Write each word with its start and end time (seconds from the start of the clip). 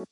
Bon 0.00 0.08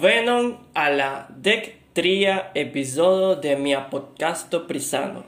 venon 0.00 0.56
alla 0.72 1.28
dec 1.28 1.92
tria 1.92 2.50
episodio 2.54 3.34
de 3.34 3.56
mia 3.56 3.80
podcasto 3.90 4.64
prisano. 4.66 5.24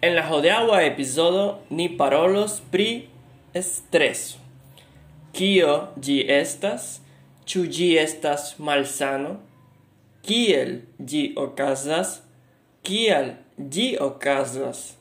En 0.00 0.14
la 0.14 0.24
hodeaua 0.30 0.82
episodio 0.82 1.58
ni 1.68 1.88
parolos 1.88 2.62
pri 2.70 3.08
streso. 3.60 4.38
Kio 5.32 5.88
gi 6.00 6.24
estas? 6.28 7.00
Ĉu 7.44 7.68
gi 7.68 7.98
estas 7.98 8.54
malsano? 8.58 9.36
Kiel 10.22 10.80
gi 11.04 11.34
okazas? 11.36 12.24
kial 12.86 13.32
gi 13.72 13.88
okazas. 14.00 14.94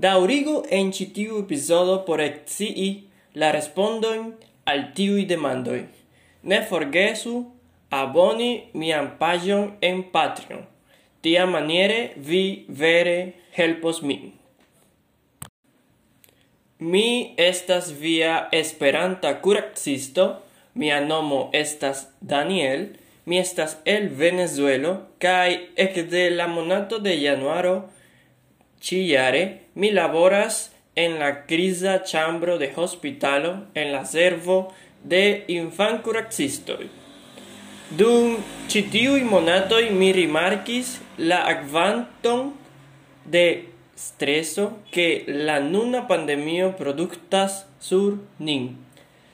Daurigu 0.00 0.56
en 0.76 0.90
ĉi 0.96 1.06
tiu 1.16 1.40
epizodo 1.44 2.00
por 2.06 2.20
ekscii 2.24 2.90
la 3.40 3.50
respondojn 3.56 4.30
al 4.70 4.84
tiuj 4.96 5.26
demandoj. 5.32 5.82
Ne 6.42 6.60
forgesu 6.70 7.34
aboni 7.90 8.50
mian 8.72 9.10
paĝon 9.20 9.72
en 9.88 10.04
Patreon. 10.12 10.62
Tia 11.20 11.46
maniere 11.46 12.00
vi 12.16 12.44
vere 12.68 13.18
helpos 13.56 14.00
min. 14.02 14.30
Mi 16.80 17.34
estas 17.36 17.90
via 17.92 18.48
Esperanta 18.52 19.34
kuracisto. 19.42 20.30
Mia 20.74 21.00
nomo 21.04 21.50
estas 21.52 22.06
Daniel. 22.20 22.86
Mi 23.30 23.38
estas 23.38 23.76
el 23.84 24.08
Venezuelo 24.18 24.92
kai 25.22 25.68
ek 25.78 25.98
de 26.10 26.22
la 26.34 26.48
monato 26.50 26.96
de 26.98 27.12
januaro 27.14 27.74
ĉiujare 28.82 29.42
mi 29.74 29.92
laboras 29.94 30.56
en 30.96 31.14
la 31.20 31.28
crisa 31.46 31.92
chambro 32.02 32.56
de 32.58 32.72
hospitalo 32.74 33.52
en 33.74 33.92
la 33.92 34.00
servo 34.04 34.56
de 35.04 35.44
infan 35.46 36.00
curaxistoi. 36.02 36.88
Dum 38.00 38.34
citiui 38.66 39.22
monatoi 39.22 39.92
mi 40.00 40.10
rimarkis 40.18 40.96
la 41.18 41.38
agvanton 41.52 42.50
de 43.24 43.46
streso 43.94 44.66
ke 44.90 45.06
la 45.28 45.60
nuna 45.60 46.02
pandemio 46.10 46.72
productas 46.82 47.62
sur 47.78 48.18
nin. 48.40 48.74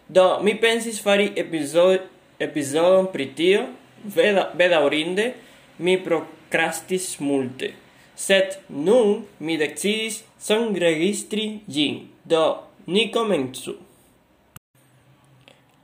Do 0.06 0.28
mi 0.44 0.54
pensis 0.66 1.00
fari 1.00 1.32
episod 1.46 2.04
episodon 2.38 3.08
pri 3.08 3.32
tio 3.32 3.66
veda 4.14 4.80
orinde, 4.84 5.34
mi 5.78 5.96
procrastis 6.04 7.20
multe. 7.20 7.72
Sed 8.16 8.56
nun 8.68 9.26
mi 9.38 9.58
decidis 9.60 10.22
sonregistri 10.40 11.60
gin, 11.68 12.06
do 12.24 12.62
ni 12.86 13.10
comenzu. 13.12 13.76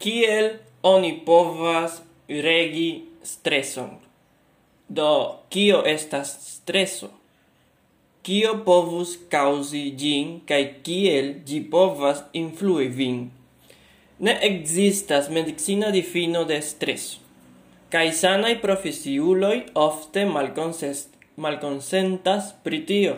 Kiel 0.01 0.57
oni 0.83 1.13
povas 1.27 2.01
regi 2.29 3.05
streson? 3.23 3.99
Do, 4.89 5.45
kio 5.53 5.83
estas 5.87 6.33
streso? 6.57 7.13
Kio 8.23 8.57
povus 8.65 9.17
causi 9.31 9.91
gin, 9.99 10.41
kai 10.47 10.65
kiel 10.87 11.35
gi 11.47 11.61
povas 11.71 12.23
influi 12.39 12.89
vin? 12.89 13.25
Ne 14.19 14.39
existas 14.47 15.29
medicina 15.29 15.91
difino 15.91 16.45
de 16.45 16.61
streso 16.63 17.22
kaj 17.93 18.07
sanaj 18.17 18.55
profesiuloi 18.63 19.59
ofte 19.75 20.25
malconsentas 21.37 22.53
pri 22.65 22.79
tio, 22.89 23.17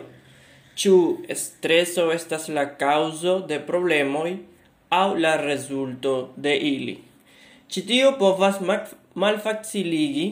ĉu 0.75 0.95
streso 1.41 2.09
estas 2.11 2.49
la 2.57 2.65
kaŭzo 2.81 3.37
de 3.51 3.59
problemoj 3.69 4.31
aŭ 4.99 5.07
la 5.25 5.35
rezulto 5.41 6.15
de 6.35 6.57
ili. 6.71 6.97
Ĉi 7.71 7.85
tio 7.87 8.11
povas 8.19 8.59
malfaciligi 9.23 10.27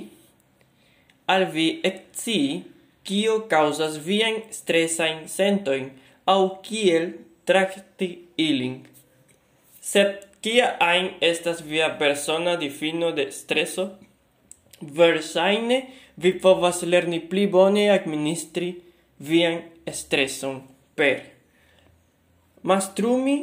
al 1.33 1.47
vi 1.55 1.67
ekscii 1.87 2.61
kio 3.07 3.39
kaŭzas 3.51 3.97
viajn 4.05 4.41
stresajn 4.51 5.27
sentojn 5.31 5.89
aŭ 6.35 6.39
kiel 6.67 7.11
trakti 7.47 8.09
ilin. 8.37 8.81
Sed 9.79 10.27
kia 10.43 10.73
ajn 10.83 11.13
estas 11.31 11.63
via 11.63 11.93
persona 11.99 12.55
difino 12.59 13.11
de 13.15 13.31
streso? 13.31 13.93
versaine 14.97 15.81
vi 16.15 16.33
povas 16.39 16.81
lerni 16.83 17.19
pli 17.29 17.47
bone 17.47 17.89
administri 17.89 18.75
vian 19.19 19.61
streson 19.91 20.61
per 20.95 21.21
mastrumi 22.63 23.37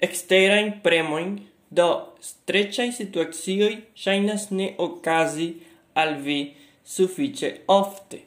exterain 0.00 0.72
premoin 0.82 1.38
do 1.70 1.88
strecciai 2.20 2.92
situazioi 2.92 3.74
shainas 3.94 4.50
ne 4.50 4.74
okazi 4.78 5.48
al 5.94 6.14
vi 6.24 6.40
suffice 6.84 7.60
ofte. 7.66 8.18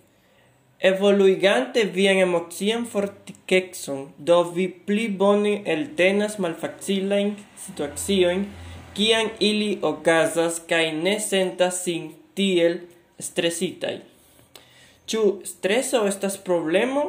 Evoluigante 0.80 1.84
vien 1.84 2.20
emocian 2.20 2.86
fortikexon, 2.86 4.10
do 4.18 4.44
vi 4.56 4.68
pli 4.68 5.08
bone 5.10 5.54
eltenas 5.74 6.38
malfacilain 6.44 7.36
situacion, 7.66 8.46
kian 8.94 9.32
ili 9.40 9.80
okazas 9.82 10.60
kai 10.70 10.92
ne 10.92 11.16
sentas 11.20 11.84
sin 11.84 12.12
tiel 12.36 12.80
stresitaj. 13.20 13.96
Ĉu 15.06 15.22
streso 15.46 16.02
estas 16.10 16.38
problemo 16.42 17.06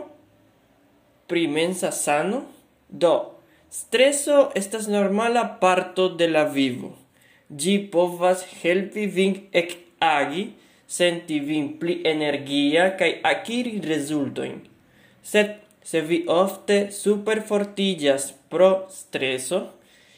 pri 1.30 1.46
mensa 1.48 1.90
sano? 1.90 2.42
Do, 2.88 3.14
streso 3.72 4.50
estas 4.54 4.86
normala 4.92 5.44
parto 5.62 6.08
de 6.20 6.28
la 6.30 6.44
vivo. 6.44 6.92
Ĝi 7.50 7.76
povas 7.92 8.44
helpi 8.60 9.06
vin 9.06 9.36
ekagi, 9.52 10.48
senti 10.86 11.38
vin 11.42 11.72
pli 11.80 12.00
energia 12.06 12.90
kaj 12.98 13.10
akiri 13.30 13.80
rezultojn. 13.82 14.60
Sed 15.22 15.56
se 15.86 16.02
vi 16.02 16.24
ofte 16.30 16.78
superfortiĝas 16.94 18.28
pro 18.50 18.70
streso, 18.90 19.62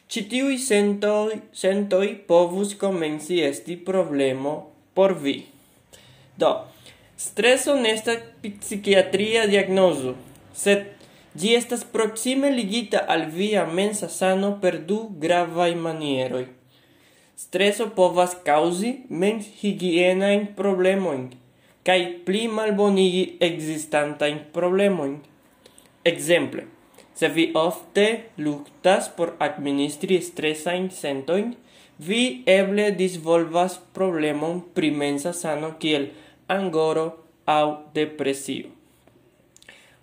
ĉi 0.09 0.23
tiuj 0.29 0.57
sentoj, 0.61 1.39
sentoj 1.53 2.07
povus 2.29 2.75
komenci 2.81 3.39
esti 3.45 3.77
problemo 3.89 4.55
por 4.93 5.15
vi. 5.19 5.45
Do, 6.37 6.65
streso 7.17 7.75
nesta 7.75 8.15
psiquiatria 8.41 9.47
diagnoso, 9.47 10.13
diagnozo, 10.13 10.29
sed 10.53 10.87
ĝi 11.39 11.53
estas 11.55 11.83
proxime 11.95 12.49
ligita 12.51 13.03
al 13.13 13.27
via 13.33 13.65
mensa 13.65 14.09
sano 14.09 14.55
per 14.61 14.79
du 14.89 14.99
gravaj 15.23 15.73
manieroi. 15.75 16.47
Streso 17.39 17.87
povas 17.95 18.33
kaŭzi 18.47 18.91
menshigienajn 19.21 20.49
problemoin, 20.57 21.29
kaj 21.87 21.99
pli 22.25 22.47
malbonigi 22.51 23.23
ekzistantajn 23.47 24.41
problemoin. 24.55 25.15
Exemple, 26.11 26.65
se 27.15 27.29
vi 27.35 27.51
ofte 27.55 28.07
luctas 28.37 29.07
por 29.15 29.35
administri 29.39 30.19
stresajn 30.25 30.89
sentoin, 30.91 31.53
vi 31.99 32.43
eble 32.47 32.91
disvolvas 32.95 33.79
problemon 33.93 34.61
pri 34.73 34.91
mensa 34.91 35.33
sano 35.33 35.73
kiel 35.79 36.07
angoro 36.47 37.05
au 37.45 37.77
depresio. 37.93 38.71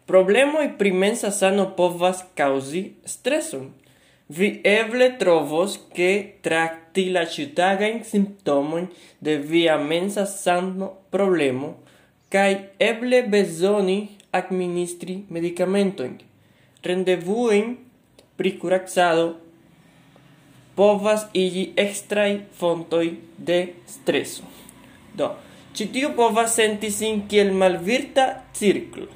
Problemo 0.06 0.60
pri 0.78 0.92
mensa 0.92 1.30
sano 1.30 1.72
povas 1.76 2.22
causi 2.36 2.94
streson. 3.04 3.72
Vi 4.28 4.60
eble 4.64 5.16
trovos 5.18 5.78
ke 5.94 6.38
tracti 6.42 7.08
la 7.14 7.24
ĉiutagajn 7.30 8.02
simptomojn 8.04 8.88
de 9.20 9.36
via 9.38 9.78
mensa 9.78 10.26
sano 10.26 10.92
problemo 11.10 11.76
kaj 12.30 12.52
eble 12.82 13.22
bezoni 13.22 13.98
administri 14.34 15.22
medicamentoin, 15.30 16.18
rendevuin 16.82 17.76
pri 18.36 18.58
curaxado 18.58 19.45
povas 20.76 21.26
igi 21.32 21.72
extrai 21.76 22.44
fontoi 22.52 23.18
de 23.38 23.60
streso. 23.88 24.44
Do, 25.16 25.30
ĉi 25.74 25.88
povas 26.16 26.54
senti 26.54 26.90
sin 26.90 27.26
kiel 27.28 27.52
malvirta 27.52 28.26
circlo. 28.52 29.08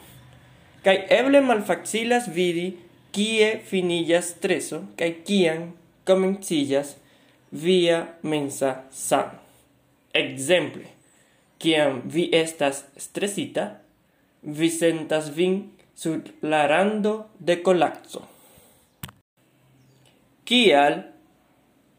Kai 0.85 0.97
eble 1.13 1.41
malfacilas 1.41 2.29
vidi 2.29 2.71
kie 3.13 3.61
finillas 3.69 4.33
streso 4.37 4.87
kai 4.97 5.13
kian 5.27 5.73
komenciĝas 6.09 6.97
via 7.53 8.07
mensa 8.23 8.85
san. 8.91 9.37
Exemple, 10.15 10.87
kiam 11.59 12.01
vi 12.07 12.31
estas 12.33 12.85
stresita, 12.97 13.81
vi 14.43 14.71
sentas 14.71 15.29
vin 15.37 15.71
sur 15.95 16.23
la 16.43 16.67
rando 16.67 17.29
de 17.39 17.61
colapso. 17.63 18.25
Kial 20.45 21.03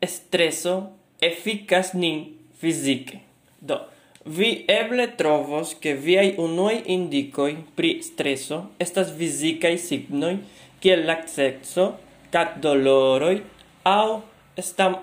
streso 0.06 0.92
efficas 1.22 1.94
nin 1.94 2.26
fizike. 2.58 3.22
Do, 3.60 3.78
vi 4.26 4.66
eble 4.68 5.08
trovos 5.18 5.76
che 5.80 5.96
viai 5.96 6.36
unui 6.38 6.84
indicoi 6.94 7.56
pri 7.76 8.02
streso 8.02 8.72
estas 8.78 9.14
fisicae 9.18 9.78
signoi 9.78 10.40
kiel 10.82 11.06
laxexo, 11.06 11.86
cat 12.34 12.58
doloroi, 12.62 13.42
au 13.84 14.22
estam 14.58 14.98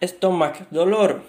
estomac 0.00 0.64
doloro. 0.70 1.20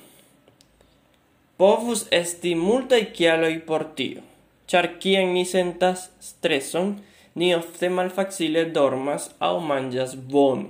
Povus 1.57 2.07
esti 2.11 2.55
multae 2.55 3.11
kialoi 3.15 3.59
por 3.67 3.85
tio, 3.95 4.23
char 4.67 4.87
kien 4.99 5.33
ni 5.35 5.43
sentas 5.45 6.09
stresson, 6.19 6.95
ni 7.35 7.53
ofte 7.55 7.89
malfacile 7.89 8.65
dormas 8.75 9.29
au 9.39 9.59
mangias 9.59 10.15
bon 10.15 10.67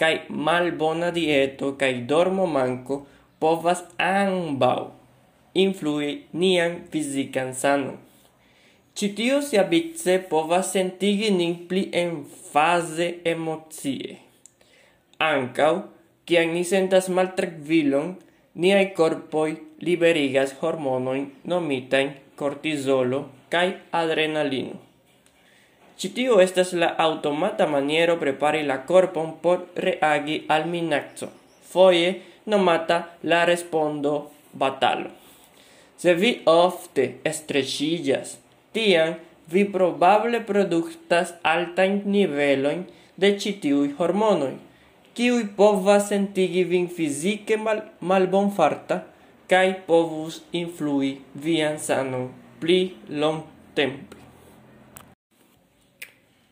kai 0.00 0.14
malbona 0.28 1.10
dieto 1.10 1.74
kai 1.80 1.94
dormo 2.10 2.46
manco 2.46 3.06
povas 3.40 3.82
ambau 3.98 4.98
influi 5.54 6.26
nian 6.32 6.86
fizikan 6.90 7.54
sano. 7.54 7.98
Citio 8.94 9.42
si 9.42 9.58
vice 9.70 10.18
povas 10.30 10.72
sentigi 10.74 11.30
nin 11.30 11.66
pli 11.68 11.88
en 11.92 12.24
fase 12.24 13.22
emozie. 13.24 14.18
Ancau, 15.18 15.86
kian 16.26 16.54
ni 16.54 16.64
sentas 16.66 17.06
maltraquilon, 17.08 18.16
niai 18.54 18.90
corpoi 18.98 19.52
liberigas 19.86 20.54
hormonoin 20.60 21.30
nomitain 21.44 22.14
cortisolo 22.38 23.20
cae 23.50 23.78
adrenalino. 23.92 24.87
Citio 25.98 26.40
estas 26.40 26.72
la 26.74 26.86
automata 27.04 27.66
maniero 27.66 28.20
prepari 28.20 28.62
la 28.62 28.86
corpon 28.86 29.32
por 29.42 29.66
reagi 29.74 30.44
al 30.46 30.66
minaco, 30.70 31.26
foie 31.70 32.22
nomata 32.46 32.98
la 33.22 33.44
respondo 33.44 34.30
batalo. 34.52 35.10
Se 35.96 36.14
vi 36.14 36.30
ofte 36.44 37.18
estrecillas, 37.24 38.38
tiam 38.70 39.16
vi 39.50 39.64
probable 39.64 40.40
productas 40.40 41.34
altain 41.42 42.02
niveloin 42.04 42.84
de 43.16 43.32
citiui 43.40 43.90
hormonoi, 43.98 44.54
kiui 45.14 45.48
povas 45.58 46.12
sentigi 46.12 46.62
vin 46.62 46.86
fizike 46.86 47.58
mal 47.64 47.82
malbonfarta 47.98 49.00
kai 49.50 49.74
povus 49.88 50.44
influi 50.62 51.10
vian 51.34 51.82
sanon 51.88 52.30
pli 52.60 52.78
long 53.08 53.42
tempe. 53.74 54.17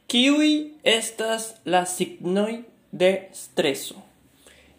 Kiui 0.06 0.70
estas 0.84 1.48
la 1.64 1.80
signoi 1.84 2.60
de 2.92 3.08
streso? 3.34 3.96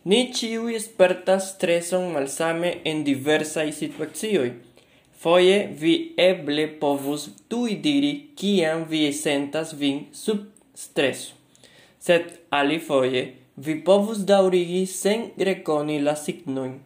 Ni 0.07 0.19
ciui 0.31 0.77
espertas 0.77 1.49
streson 1.51 2.05
malsame 2.13 2.69
en 2.87 3.01
diversai 3.03 3.73
situacioi. 3.75 4.53
Foie 5.19 5.57
vi 5.81 5.93
eble 6.27 6.69
povus 6.83 7.27
tui 7.51 7.75
diri 7.87 8.13
kiam 8.39 8.85
vi 8.87 9.01
sentas 9.11 9.75
vin 9.81 10.05
sub 10.23 10.47
streso. 10.85 11.35
Sed 11.99 12.31
alifoie 12.61 13.25
vi 13.57 13.75
povus 13.89 14.23
daurigi 14.31 14.85
sen 14.87 15.31
reconi 15.49 15.99
la 16.07 16.15
signoin. 16.15 16.77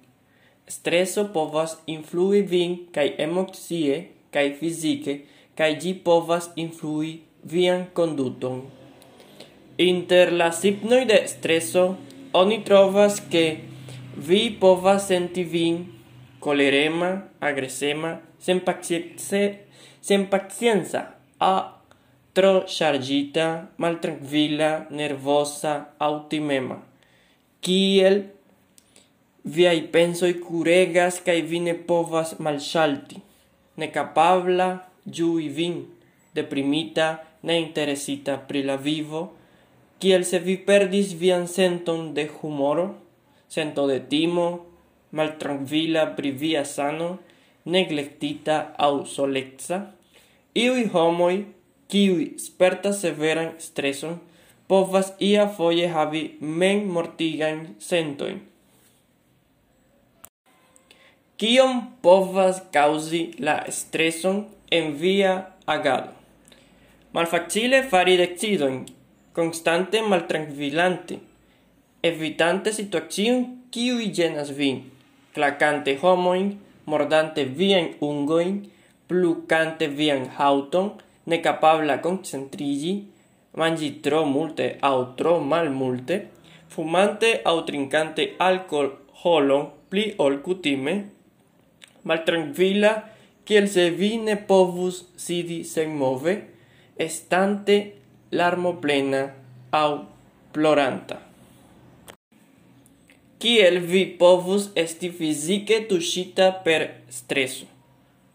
Streso 0.65 1.29
povas 1.35 1.77
influi 1.85 2.41
vin 2.41 2.79
cae 2.95 3.13
emocie 3.27 4.07
cae 4.33 4.55
fisice, 4.57 5.21
cae 5.57 5.75
gi 5.81 5.93
povas 6.07 6.49
influi 6.55 7.19
vian 7.43 7.87
conduton. 7.93 8.63
Inter 9.77 10.31
la 10.31 10.51
signoi 10.51 11.05
de 11.05 11.25
streso 11.27 11.97
oni 12.33 12.61
trovas 12.63 13.19
che 13.29 13.63
vi 14.15 14.51
povas 14.51 15.07
senti 15.07 15.43
vin 15.43 16.01
colerema, 16.39 17.29
agresema, 17.39 18.19
sen 18.39 18.59
pacienza, 18.59 19.37
sen 20.01 20.27
pacienza, 20.27 21.15
a 21.37 21.81
tro 22.33 22.65
chargita, 22.67 23.69
maltranquila, 23.77 24.87
nervosa, 24.89 25.93
autimema. 25.97 26.81
Kiel 27.61 28.23
viai 29.43 29.81
pensoi 29.93 30.33
curegas 30.39 31.21
cae 31.25 31.41
vine 31.41 31.75
povas 31.75 32.37
malsalti, 32.39 33.21
necapabla, 33.77 34.69
giui 35.05 35.49
vin, 35.49 35.85
deprimita, 36.33 37.19
ne 37.43 37.59
interesita 37.59 38.37
pri 38.47 38.63
la 38.63 38.75
vivo, 38.75 39.31
kiel 39.99 40.25
se 40.25 40.39
vi 40.39 40.57
perdis 40.57 41.13
vian 41.13 41.47
senton 41.47 42.13
de 42.13 42.27
humoro, 42.41 42.87
sento 43.47 43.87
de 43.87 43.99
timo, 43.99 44.47
maltrankvila 45.11 46.05
pri 46.15 46.31
via 46.31 46.63
sano, 46.65 47.17
neglectita 47.65 48.73
au 48.77 49.05
soleca, 49.05 49.81
iui 50.55 50.87
homoi, 50.93 51.43
kiui 51.91 52.31
spertas 52.39 53.01
severan 53.03 53.57
streson, 53.59 54.17
povas 54.71 55.11
ia 55.19 55.49
foie 55.57 55.89
havi 55.91 56.23
men 56.39 56.87
mortigan 56.87 57.75
sentoin. 57.79 58.39
Kion 61.41 61.81
povas 62.05 62.61
causi 62.71 63.21
la 63.41 63.57
streson 63.67 64.45
en 64.71 64.93
via 65.01 65.33
agado? 65.65 66.20
Malfacile 67.13 67.83
fari 67.91 68.15
decidojn, 68.17 68.85
constante 69.33 70.01
maltrankvilante, 70.11 71.17
evitante 72.09 72.71
situacion 72.71 73.41
kiuj 73.73 74.05
ĝenas 74.17 74.53
vin, 74.59 74.77
clacante 75.35 75.97
homoin 76.03 76.47
mordante 76.85 77.43
vien 77.59 77.91
ungoin 78.09 78.55
plucante 79.07 79.87
vien 79.99 80.25
hauton, 80.37 80.93
necapabla 81.27 81.99
concentrigi, 82.05 82.93
mangi 83.59 83.91
tro 84.03 84.23
multe 84.25 84.67
au 84.81 85.03
tro 85.19 85.39
malmulte, 85.51 86.21
fumante 86.71 87.41
au 87.43 87.61
trincante 87.67 88.33
alcohol 88.39 88.91
alkoholon 89.21 89.69
pli 89.89 90.15
ol 90.17 90.39
cutime 90.41 90.93
maltrankvila 92.03 92.91
kiel 93.45 93.67
se 93.67 93.89
vi 93.89 94.17
ne 94.17 94.35
povus 94.35 95.05
sidi 95.15 95.63
senmove, 95.63 96.33
estante 97.07 97.75
larmo 98.31 98.71
plena 98.81 99.21
au 99.71 100.05
ploranta. 100.53 101.17
Kiel 103.41 103.79
vi 103.91 104.03
povus 104.19 104.67
esti 104.77 105.09
fizike 105.09 105.79
tuŝita 105.89 106.51
per 106.65 106.85
streso? 107.09 107.65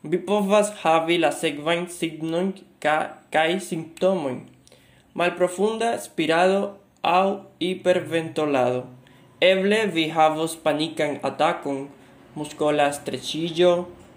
Vi 0.03 0.19
povas 0.31 0.73
havi 0.83 1.21
la 1.23 1.31
sekvajn 1.43 1.87
signon 1.99 2.53
ka 2.83 2.97
kaj 3.31 3.61
simptomojn: 3.69 4.43
malprofunda 5.15 5.95
spirado 6.09 6.61
au 7.03 7.31
hiperventolado. 7.63 8.83
Eble 9.41 9.81
vi 9.95 10.09
havos 10.17 10.57
panikan 10.65 11.21
atakon, 11.23 11.85
muskola 12.35 12.91
streĉiĝo, 12.99 13.75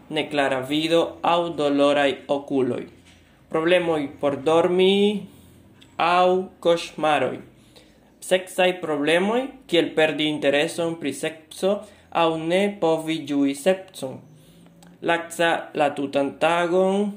neklara 0.09 0.63
vido 0.71 1.01
aŭ 1.21 1.41
doloraj 1.59 2.11
okuloj 2.37 2.85
problemoi 3.49 4.07
por 4.19 4.37
dormi 4.37 5.27
au 5.97 6.51
cosmaroi. 6.59 7.39
Sexai 8.19 8.77
problemoi, 8.79 9.49
kiel 9.65 9.89
perdi 9.97 10.27
intereson 10.29 10.97
pri 11.01 11.13
sexo, 11.13 11.79
au 12.11 12.37
ne 12.37 12.77
povi 12.81 13.23
giui 13.25 13.55
sepson. 13.55 14.19
Laxa 15.01 15.71
la 15.73 15.89
tutan 15.97 16.35
tagon, 16.37 17.09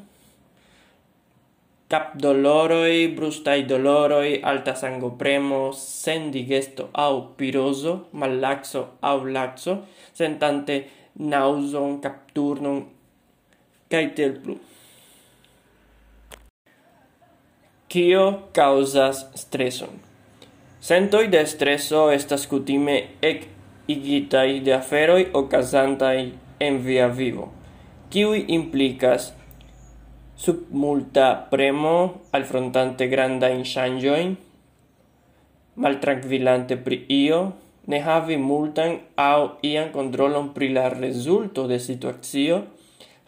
capdoloroi, 1.93 3.13
brustai 3.13 3.67
doloroi, 3.69 4.41
alta 4.41 4.75
sangopremo, 4.75 5.73
sen 5.77 6.31
digesto 6.31 6.89
au 6.93 7.35
piroso, 7.37 8.09
malaxo 8.13 8.87
au 9.01 9.25
laxo, 9.27 9.83
sentante 10.17 10.87
nauson, 11.19 12.01
capturnon, 12.01 12.87
cae 13.91 14.09
plus. 14.41 14.72
Kio 17.93 18.49
causas 18.57 19.27
streson? 19.37 19.99
Sentoi 20.81 21.27
de 21.29 21.43
streso 21.45 22.07
estas 22.11 22.47
cutime 22.49 22.95
ec 23.21 23.43
igitai 23.87 24.63
de 24.65 24.73
aferoi 24.73 25.27
ocasantai 25.41 26.33
en 26.57 26.79
via 26.87 27.09
vivo, 27.13 27.51
kiui 28.09 28.47
implicas 28.57 29.27
sub 30.41 30.63
multa 30.71 31.27
premo 31.51 32.23
al 32.33 32.49
frontante 32.49 33.11
granda 33.13 33.51
grandajn 33.51 33.69
ŝanĝojn, 33.75 34.33
maltrankvilante 35.77 36.81
pri 36.81 37.03
io, 37.19 37.43
ne 37.93 38.01
havi 38.01 38.41
multan 38.41 38.97
au 39.21 39.51
ian 39.61 39.93
controlon 39.93 40.55
pri 40.57 40.73
la 40.73 40.89
rezulto 40.89 41.69
de 41.69 41.77
situacio, 41.77 42.63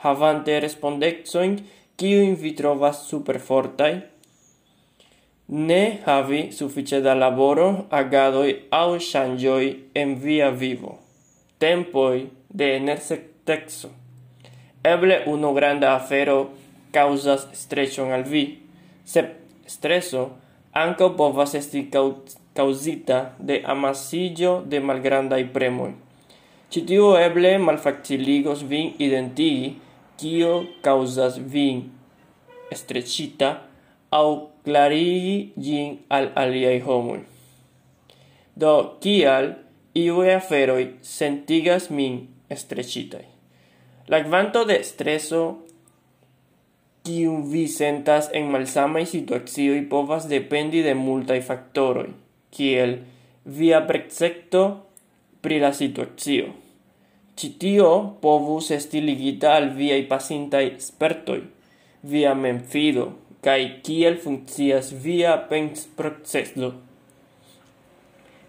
havante 0.09 0.57
respondecojn 0.57 1.61
kiujn 2.01 2.41
vi 2.41 2.57
trovas 2.57 3.05
superfortaj, 3.13 4.14
ne 5.49 6.01
havi 6.05 6.53
suffice 6.53 7.01
da 7.01 7.15
laboro, 7.15 7.87
agadoi 7.91 8.65
au 8.71 8.99
shangioi 8.99 9.91
en 9.95 10.17
via 10.17 10.51
vivo. 10.51 10.99
Tempoi 11.59 12.31
de 12.49 12.77
enersectexo. 12.77 13.91
Eble 14.85 15.23
uno 15.27 15.53
granda 15.53 15.95
afero 15.95 16.51
causas 16.93 17.49
strechon 17.53 18.13
al 18.13 18.23
vi, 18.23 18.59
Se 19.05 19.21
streso 19.67 20.31
anco 20.73 21.11
povas 21.17 21.55
esti 21.55 21.91
causita 22.55 23.35
de 23.39 23.63
amasillo 23.65 24.63
de 24.67 24.81
malgrandai 24.81 25.45
premoi. 25.45 25.93
Citiu 26.71 27.13
eble 27.21 27.59
malfaciligos 27.59 28.65
vin 28.65 28.95
identigi 28.99 29.75
kio 30.17 30.65
causas 30.83 31.37
vin 31.39 31.85
strechita 32.73 33.61
au 34.11 34.54
clarigi 34.65 35.53
gin 35.61 35.99
al 36.09 36.31
aliai 36.35 36.81
homoi. 36.81 37.21
Do, 38.57 38.97
kial 39.03 39.53
iue 39.95 40.35
aferoi 40.35 40.87
sentigas 41.03 41.91
min 41.91 42.27
estrecitai. 42.49 43.27
La 44.09 44.23
quanto 44.25 44.65
de 44.65 44.83
streso 44.85 45.43
kiun 47.05 47.45
vi 47.53 47.67
sentas 47.69 48.31
en 48.33 48.49
malsamai 48.53 49.05
situacioi 49.07 49.83
povas 49.93 50.29
dependi 50.29 50.81
de 50.83 50.95
multai 50.97 51.41
factoroi, 51.45 52.11
kiel 52.51 52.99
via 53.45 53.81
precepto 53.85 54.63
pri 55.41 55.59
la 55.61 55.73
situacio. 55.73 56.47
Citio 57.37 57.91
povus 58.23 58.71
esti 58.71 59.03
ligita 59.05 59.53
al 59.59 59.73
viai 59.77 60.07
pasintai 60.09 60.79
spertoi, 60.79 61.43
via 62.09 62.33
memfido, 62.35 63.24
kai 63.45 63.81
kiel 63.85 64.17
funkcias 64.17 64.89
via 65.05 65.37
pensproceso. 65.51 66.73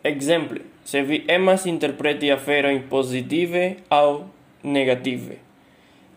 Ekzemple, 0.08 0.62
se 0.88 1.02
vi 1.02 1.24
emas 1.28 1.66
interpreti 1.66 2.30
afero 2.32 2.70
in 2.72 2.86
positive 2.88 3.64
au 3.90 4.30
negative, 4.64 5.40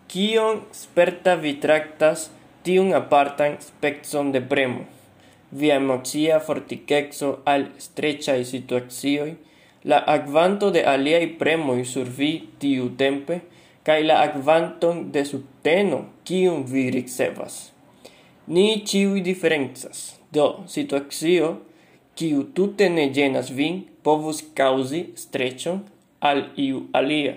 kion 0.06 0.62
sperta 0.70 1.35
vi 1.35 1.56
traktas 1.58 2.28
tiun 2.62 2.94
apartan 2.94 3.56
specon 3.64 4.30
de 4.32 4.42
premo, 4.52 4.85
via 5.50 5.80
emocia 5.82 6.38
fortikeco 6.38 7.38
al 7.44 7.66
strecaj 7.82 8.44
situacioi 8.44 9.32
la 9.90 9.99
agvanto 10.14 10.70
de 10.70 10.85
aliai 10.85 11.26
premoi 11.40 11.85
sur 11.85 12.06
vi 12.18 12.32
tiu 12.61 12.92
tempe, 13.00 13.40
cae 13.82 14.04
la 14.04 14.20
agvanton 14.20 15.08
de 15.11 15.25
subteno 15.25 16.04
kiun 16.28 16.64
vi 16.68 16.90
ricevas. 16.94 17.77
Ni 18.48 18.80
ciui 18.80 19.20
diferencas, 19.20 20.16
do 20.32 20.64
situacio, 20.72 21.50
kiu 22.16 22.46
tute 22.56 22.86
ne 22.88 23.04
genas 23.12 23.50
vin, 23.52 23.82
povus 24.00 24.40
causi 24.56 25.02
streĉon 25.20 25.82
al 26.24 26.40
iu 26.56 26.86
alia. 26.96 27.34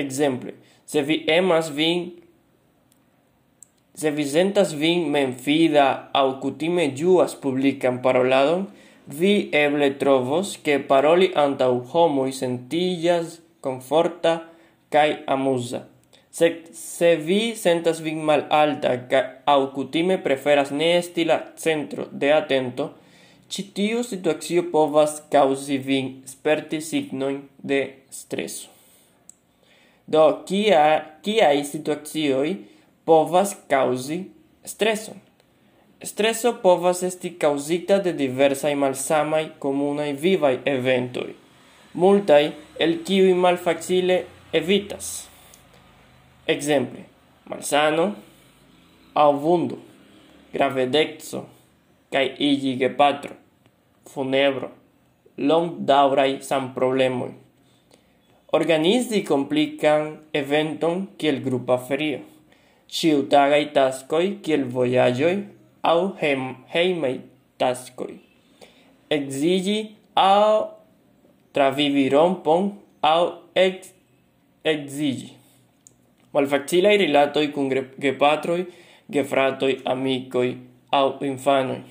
Exemple, 0.00 0.54
se 0.88 1.04
vi 1.04 1.18
emas 1.36 1.68
vin, 1.76 2.06
se 3.92 4.14
vi 4.16 4.24
sentas 4.24 4.72
vin 4.72 5.04
menfida 5.12 6.08
au 6.16 6.38
cutime 6.40 6.88
juas 6.96 7.36
publican 7.36 8.00
paroladon, 8.00 8.70
vi 9.04 9.50
eble 9.52 9.92
trovos 10.00 10.56
che 10.56 10.80
paroli 10.80 11.28
antau 11.36 11.82
homoi 11.92 12.32
sentillas 12.32 13.42
conforta 13.60 14.38
cae 14.88 15.20
amusa. 15.26 15.91
Se, 16.32 16.62
se 16.72 17.16
vi 17.16 17.52
sentas 17.56 18.00
vin 18.00 18.22
malalta 18.24 18.94
au 19.44 19.66
cutime 19.74 20.16
preferas 20.18 20.70
ne 20.72 20.94
esti 20.96 21.26
la 21.28 21.38
centro 21.60 22.06
de 22.10 22.32
atento, 22.32 22.86
ĉi 23.52 23.62
tiu 23.76 24.00
situacio 24.02 24.62
povas 24.72 25.18
causi 25.32 25.76
vin 25.76 26.22
sperti 26.24 26.80
signoin 26.80 27.42
de 27.60 27.80
streso. 28.08 28.70
Do, 30.08 30.22
kia, 30.48 30.80
kiai 31.24 31.60
situacioj 31.68 32.54
povas 33.04 33.52
causi 33.68 34.22
streson? 34.64 35.20
Streso 36.02 36.54
povas 36.62 37.02
esti 37.06 37.34
causita 37.38 37.98
de 38.02 38.14
diversai 38.16 38.72
malsamai 38.74 39.44
comunai 39.62 40.14
vivai 40.24 40.56
eventoi, 40.64 41.36
multai 41.94 42.54
el 42.80 42.96
kiui 43.04 43.36
malfacile 43.36 44.18
evitas. 44.52 45.31
Exemple, 46.44 47.04
malsano 47.46 48.16
au 49.14 49.38
vundo, 49.38 49.78
gravedexo, 50.52 51.46
cae 52.10 52.34
igi 52.36 52.74
gepatro, 52.76 53.36
funebro, 54.04 54.72
long 55.36 55.86
daurai 55.86 56.42
san 56.42 56.72
problemoi. 56.74 57.30
Organizi 58.52 59.22
complican 59.22 60.18
eventon 60.34 61.06
kiel 61.16 61.38
grupa 61.44 61.78
ferio, 61.78 62.18
ciutagai 62.88 63.70
tascoi 63.72 64.40
kiel 64.42 64.64
voyagioi 64.64 65.44
au 65.82 66.16
hem, 66.18 66.56
heimei 66.74 67.20
tascoi. 67.56 68.18
Exigi 69.08 69.94
au 70.16 70.74
travivi 71.52 72.08
rompon 72.08 72.72
au 73.00 73.32
ex 73.54 73.94
exigi 74.64 75.41
malfacilaj 76.32 76.96
rilatoj 76.96 77.46
kun 77.52 77.68
gepatroj, 78.00 78.64
gefratoj, 79.12 79.74
amicoi, 79.84 80.56
au 80.92 81.16
infanoi. 81.24 81.82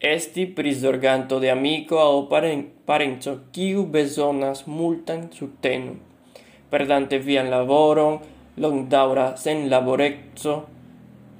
Esti 0.00 0.46
prisorganto 0.46 1.40
de 1.40 1.50
amico 1.50 1.98
au 1.98 2.26
paren 2.30 2.66
parenzo, 2.86 3.38
kiu 3.52 3.86
bezonas 3.86 4.66
multan 4.66 5.28
subtenu. 5.32 5.96
perdante 6.70 7.18
vian 7.18 7.50
laboron, 7.50 8.18
long 8.56 8.88
daura 8.88 9.36
sen 9.36 9.70
laborezzo, 9.70 10.66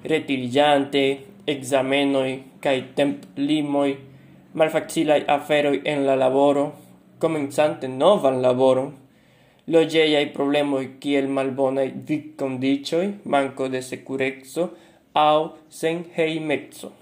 retirigiante, 0.05 1.19
examenoi, 1.47 2.43
cae 2.61 2.83
temp 2.95 3.25
limoi, 3.37 3.97
malfacilai 4.55 5.25
aferoi 5.27 5.83
en 5.85 6.07
la 6.07 6.17
laboro, 6.17 6.73
comenzante 7.19 7.89
novan 7.89 8.41
laboron, 8.43 8.95
logeiai 9.69 10.27
problemoi 10.33 10.97
kiel 10.99 11.29
malbonai 11.29 11.93
vicondicioi, 12.09 13.19
manco 13.23 13.69
de 13.69 13.81
securezzo, 13.81 14.71
au 15.13 15.57
sen 15.69 16.05
heimezzo. 16.17 16.93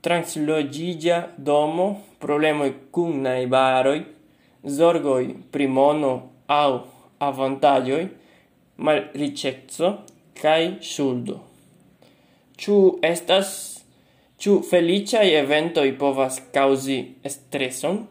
Translogigia 0.00 1.32
domo, 1.36 2.04
problemoi 2.18 2.74
cum 2.90 3.20
naibaroi, 3.20 4.04
zorgoi 4.66 5.36
primono 5.50 6.30
au 6.46 6.86
avantagioi, 7.18 8.08
mal 8.76 9.10
ricezzo, 9.14 10.04
cae 10.32 10.76
suldo. 10.80 11.40
Ciu 12.56 12.98
estas, 13.04 13.48
ciu 14.36 14.60
feliciai 14.60 15.32
eventoi 15.34 15.92
povas 15.92 16.42
causi 16.52 17.16
estreson? 17.24 18.04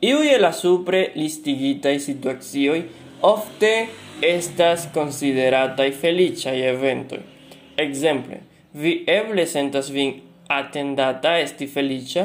Iuj 0.00 0.30
el 0.32 0.40
la 0.40 0.48
supre 0.56 1.00
listigitaj 1.12 1.98
situacioj 2.00 2.78
ofte 3.28 3.70
estas 4.24 4.86
konsiderataj 4.94 5.90
feliĉaj 5.92 6.54
eventoj. 6.68 7.18
Ekzemple, 7.84 8.38
vi 8.72 8.92
eble 9.14 9.44
sentas 9.46 9.90
vin 9.92 10.14
atendata 10.48 11.34
esti 11.42 11.68
feliĉa 11.68 12.24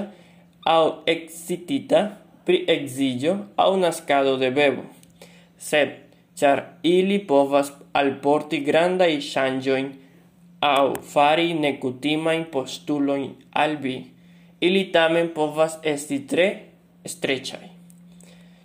aŭ 0.71 0.83
excitita 1.13 1.99
pri 2.47 2.61
edziĝo 2.75 3.33
aŭ 3.59 3.67
naskado 3.81 4.37
de 4.39 4.53
bebo. 4.55 4.85
Sed, 5.59 5.91
ĉar 6.39 6.61
ili 6.87 7.17
povas 7.27 7.73
alporti 7.91 8.61
grandaj 8.69 9.09
ŝanĝojn 9.27 9.89
aŭ 10.69 10.93
fari 11.11 11.51
nekutimajn 11.59 12.47
postulojn 12.55 13.27
al 13.51 13.75
vi, 13.83 13.97
ili 14.61 14.85
tamen 14.95 15.33
povas 15.35 15.75
esti 15.83 16.21
tre 16.31 16.47
streciai. 17.05 17.71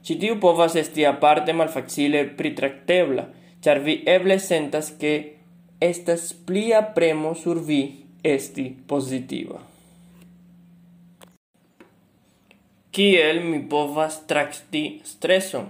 Ci 0.02 0.16
tiu 0.16 0.38
povas 0.40 0.74
esti 0.80 1.04
aparte 1.04 1.52
malfacile 1.52 2.24
pritractebla, 2.24 3.26
char 3.60 3.80
vi 3.84 4.00
eble 4.06 4.38
sentas 4.38 4.90
che 4.96 5.36
estas 5.78 6.32
plia 6.32 6.82
premo 6.82 7.34
sur 7.34 7.60
vi 7.60 8.04
esti 8.22 8.70
positiva. 8.86 9.60
Kiel 12.90 13.44
mi 13.44 13.60
povas 13.60 14.24
trakti 14.26 15.00
streson? 15.04 15.68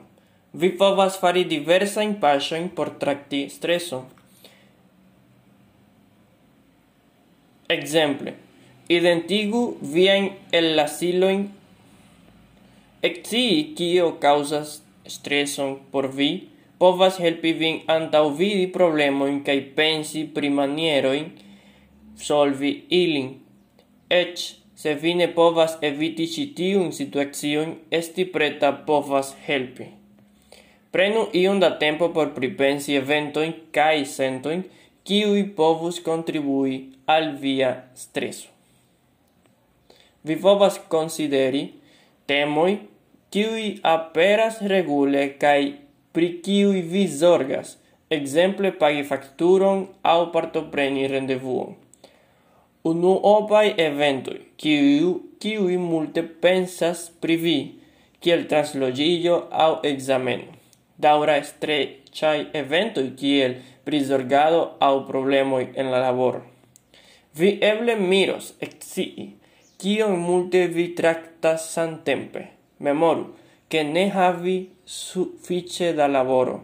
Vi 0.52 0.70
povas 0.74 1.18
fari 1.20 1.44
diversajn 1.44 2.16
paŝojn 2.22 2.70
por 2.74 2.94
trakti 3.02 3.44
streson. 3.52 4.06
Exemple, 7.70 8.32
identigu 8.88 9.76
vien 9.92 10.32
el 10.50 10.72
ellasilojn 10.72 11.44
Exii 13.02 13.74
kio 13.76 14.18
causas 14.20 14.82
streson 15.06 15.78
por 15.90 16.10
vi 16.12 16.48
povas 16.78 17.18
helpi 17.18 17.52
vin 17.52 17.78
antaŭvidi 17.88 18.66
problemoin 18.74 19.38
kaj 19.44 19.60
pensi 19.76 20.24
pri 20.24 20.50
solvi 22.16 22.84
ilin. 22.90 23.40
Ec, 24.10 24.56
se 24.74 24.94
vi 24.94 25.14
ne 25.14 25.28
povas 25.28 25.78
eviti 25.80 26.26
citiun 26.26 26.92
situacion, 26.92 27.74
esti 27.90 28.24
preta 28.24 28.72
povas 28.72 29.34
helpi. 29.46 29.86
Prenu 30.90 31.28
iun 31.32 31.60
da 31.60 31.78
tempo 31.78 32.08
por 32.12 32.34
pripensi 32.34 32.96
eventoin 32.96 33.52
cae 33.72 34.04
sentoin, 34.04 34.64
kiui 35.04 35.44
povus 35.56 36.00
contribui 36.00 36.90
al 37.06 37.36
via 37.36 37.84
streso. 37.94 38.48
Vi 40.24 40.36
povas 40.36 40.80
consideri 40.88 41.70
temoi 42.26 42.89
kiui 43.30 43.78
aperas 43.82 44.58
regule 44.72 45.28
kaj 45.42 45.72
pri 46.12 46.28
kiui 46.44 46.82
vi 46.82 47.06
zorgas, 47.06 47.76
exemple 48.10 48.72
pagi 48.72 49.02
facturon 49.02 49.86
au 50.02 50.30
partopreni 50.34 51.06
rendevuon. 51.06 51.76
Unuopaj 52.84 53.74
evento 53.76 54.32
qui 54.56 54.76
kiui 55.40 55.76
multe 55.76 56.22
pensas 56.22 57.10
pri 57.20 57.36
vi, 57.36 57.58
kiel 58.20 58.46
transloĝiĝo 58.50 59.36
aŭ 59.50 59.72
ekzameno. 59.92 60.56
Daŭra 61.00 61.38
chai 62.12 62.46
evento 62.52 63.02
kiel 63.16 63.54
prizorgado 63.84 64.76
au 64.80 65.04
problemo 65.06 65.60
en 65.60 65.90
la 65.90 65.98
labor 65.98 66.42
Vi 67.38 67.58
eble 67.62 67.94
miros 67.96 68.54
exii 68.60 69.28
kion 69.78 70.18
multe 70.18 70.66
vi 70.66 70.88
traktas 70.98 71.68
samtempe 71.74 72.59
memoru, 72.80 73.34
che 73.68 73.82
ne 73.82 74.10
havi 74.10 74.70
suffice 74.84 75.94
da 75.94 76.06
laboro, 76.06 76.56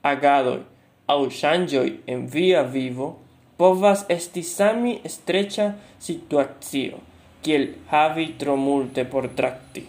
agadoi, 0.00 0.62
au 1.06 1.28
shangioi 1.28 2.00
en 2.06 2.26
via 2.26 2.62
vivo, 2.62 3.18
povas 3.56 4.04
esti 4.08 4.42
sami 4.42 5.00
estrecha 5.04 5.74
situazio, 5.98 7.00
kiel 7.42 7.74
havi 7.90 8.34
tro 8.38 8.56
multe 8.56 9.04
por 9.04 9.28
tracti. 9.28 9.84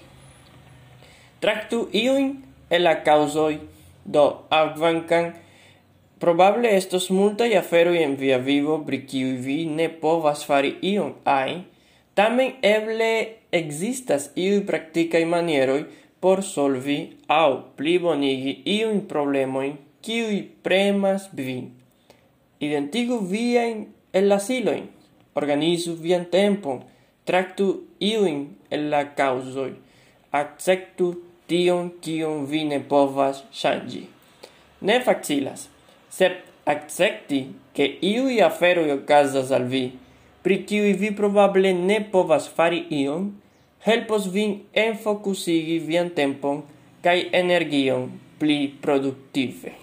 Tractu 1.40 1.88
iuin 1.94 2.44
el 2.70 2.84
la 2.84 3.02
causoi, 3.04 3.60
do 4.04 4.46
avvancan 4.50 5.34
probable 6.20 6.76
estos 6.76 7.10
multai 7.10 7.56
aferoi 7.56 8.04
en 8.04 8.16
via 8.16 8.38
vivo, 8.38 8.80
pri 8.86 9.06
vi 9.46 9.66
ne 9.66 9.90
povas 9.90 10.46
fari 10.46 10.76
ion 10.82 11.14
ain, 11.24 11.66
Tamen 12.16 12.54
eble 12.64 13.12
existas 13.52 14.30
iuj 14.40 14.62
praktikaj 14.70 15.26
manieroj 15.28 15.82
por 16.24 16.40
solvi 16.48 16.96
aŭ 17.28 17.50
plibonigi 17.76 18.54
iujn 18.76 19.02
problemojn 19.10 19.74
kiuj 20.06 20.38
premas 20.64 21.26
vin. 21.36 21.66
Identigu 22.64 23.18
viajn 23.32 23.82
ellasilojn, 24.16 24.86
organizu 25.36 25.98
vian 26.06 26.24
tempon, 26.32 26.80
traktu 27.28 27.68
iujn 28.00 28.40
el 28.72 28.88
la 28.94 29.04
kaŭzoj, 29.20 29.74
akceptu 30.40 31.12
tion 31.52 31.92
kion 32.00 32.48
vi 32.48 32.64
ne 32.72 32.80
povas 32.80 33.44
ŝanĝi. 33.60 34.06
Ne 34.88 35.02
facilas, 35.04 35.68
sed 36.08 36.40
akcepti 36.64 37.44
ke 37.76 37.92
iuj 38.14 38.40
aferoj 38.48 38.88
okazas 39.02 39.52
al 39.60 39.68
vi– 39.76 39.86
pri 40.46 40.60
kiuj 40.70 40.92
vi 41.02 41.10
probable 41.18 41.72
ne 41.74 41.96
povas 42.14 42.46
fari 42.58 42.84
ion, 42.94 43.32
helpos 43.86 44.28
vin 44.36 44.52
enfokusigi 44.78 45.80
vian 45.88 46.12
tempon 46.20 46.60
kaj 47.02 47.16
energion 47.40 48.12
pli 48.38 48.60
produktive. 48.84 49.74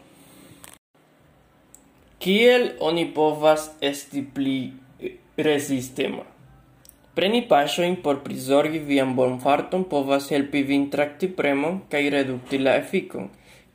Kiel 2.22 2.68
oni 2.78 3.08
povas 3.16 3.66
esti 3.90 4.22
pli 4.22 4.56
resistema? 5.48 6.22
Preni 7.18 7.42
paŝojn 7.50 7.98
por 8.04 8.22
prizorgi 8.22 8.78
vian 8.78 9.16
bonfarton 9.18 9.82
povas 9.90 10.30
helpi 10.30 10.62
vin 10.70 10.86
trakti 10.94 11.26
premon 11.40 11.82
kaj 11.90 12.04
redukti 12.14 12.62
la 12.62 12.78
efikon, 12.84 13.32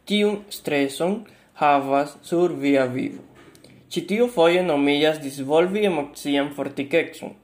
kiun 0.08 0.40
streson 0.48 1.26
havas 1.60 2.16
sur 2.24 2.56
via 2.64 2.88
vivo. 2.88 3.28
Citio 3.90 4.28
tiu 4.28 4.64
nomillas 4.64 5.20
disvolvi 5.22 5.86
emocian 5.86 6.50
fortikexum. 6.54 7.36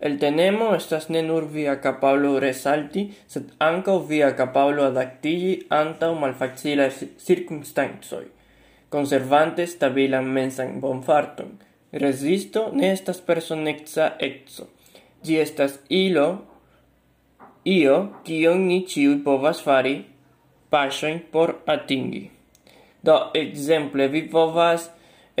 El 0.00 0.18
tenemo 0.18 0.74
estas 0.74 1.08
ne 1.10 1.22
nur 1.22 1.48
via 1.52 1.80
capablo 1.80 2.38
resalti, 2.40 3.10
sed 3.26 3.50
anca 3.58 3.98
via 3.98 4.36
kapablo 4.36 4.84
anta 5.68 6.10
o 6.10 6.14
malfacila 6.14 6.90
circunstancoj, 6.90 8.24
conservante 8.88 9.66
stabilan 9.66 10.24
mensan 10.24 10.80
bonfarton. 10.80 11.58
Resisto 11.92 12.70
ne 12.72 12.92
estas 12.92 13.20
personexa 13.20 14.16
eco. 14.18 14.68
gi 15.22 15.36
estas 15.36 15.80
ilo, 15.88 16.44
io, 17.64 17.96
kion 18.24 18.66
ni 18.68 18.86
ciui 18.86 19.18
povas 19.24 19.60
fari 19.60 20.06
pasoin 20.70 21.18
por 21.32 21.58
atingi. 21.66 22.30
Do, 23.02 23.30
exemple, 23.34 24.08
vi 24.08 24.22
povas 24.22 24.90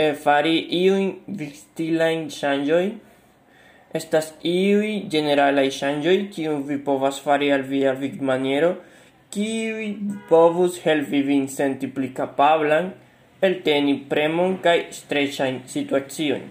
e 0.04 0.12
fari 0.24 0.56
iuin 0.82 1.10
vistilain 1.40 2.28
shangioi, 2.38 2.92
estas 3.98 4.32
iui 4.46 4.92
generalai 5.12 5.68
shangioi, 5.78 6.28
kiun 6.34 6.62
vi 6.68 6.78
povas 6.88 7.20
fari 7.24 7.50
al 7.52 7.66
via 7.72 7.92
maniero 8.30 8.76
kiui 9.30 9.88
povus 10.28 10.80
helpi 10.84 11.22
vin 11.22 11.46
senti 11.48 11.86
pli 11.86 12.10
capablan, 12.14 12.90
el 13.46 13.60
teni 13.66 13.94
premon 14.10 14.56
cae 14.64 14.88
strechain 14.90 15.60
situazioin. 15.70 16.48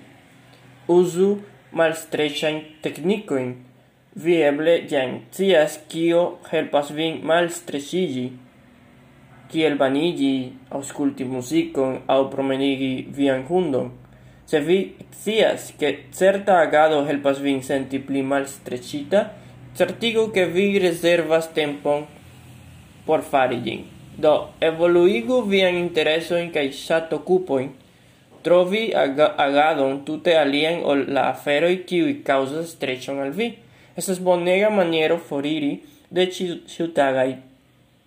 Usu 0.87 1.29
malstretchain 1.71 2.61
technicoin, 2.83 3.49
vi 4.15 4.39
eble 4.51 4.75
jan 4.91 5.19
cias 5.35 5.77
kio 5.91 6.23
helpas 6.51 6.93
vin 6.95 7.19
malstretchigi, 7.29 8.29
kiel 9.49 9.77
banigi, 9.77 10.51
ausculti 10.69 11.25
muzikon 11.25 11.99
aŭ 12.07 12.21
promenigi 12.33 13.07
vian 13.15 13.43
hundon, 13.49 13.91
se 14.45 14.59
vi 14.59 14.79
scias 15.11 15.73
che 15.77 16.05
certa 16.11 16.59
agado 16.61 17.05
helpas 17.07 17.39
vin 17.41 17.61
senti 17.63 17.99
pli 17.99 18.21
malstreĉita, 18.21 19.25
certigu 19.77 20.29
ke 20.33 20.45
vi 20.45 20.79
rezervas 20.79 21.49
tempon 21.53 22.05
por 23.05 23.21
fari 23.21 23.61
ĝin. 23.65 23.85
Do, 24.19 24.33
evoluigu 24.61 25.41
vian 25.47 25.77
interesojn 25.79 26.49
kaj 26.53 26.65
ŝatokupojn, 26.75 27.69
trovi 28.43 28.83
aga 28.95 29.31
agadon 29.37 30.03
tute 30.05 30.35
alien 30.37 30.83
ol 30.83 31.05
la 31.15 31.29
aferoj 31.33 31.75
kiuj 31.89 32.19
kaŭzas 32.27 32.75
streĉon 32.75 33.23
al 33.23 33.33
vi. 33.35 33.53
Estas 33.99 34.21
bonega 34.23 34.69
maniero 34.71 35.17
foriri 35.17 35.73
de 36.11 36.25
ĉiutagaj 36.31 37.29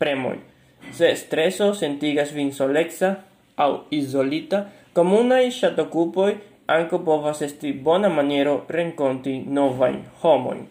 premoi. 0.01 0.52
Se 0.91 1.15
streso 1.17 1.75
sentigas 1.75 2.33
vin 2.33 2.53
solexa 2.53 3.25
au 3.57 3.85
isolita, 3.91 4.69
comunai 4.93 5.51
chatocupoi 5.51 6.37
anco 6.67 6.99
povas 6.99 7.43
esti 7.43 7.73
bona 7.73 8.09
maniero 8.09 8.65
renconti 8.69 9.39
novain 9.47 10.05
homoin. 10.23 10.67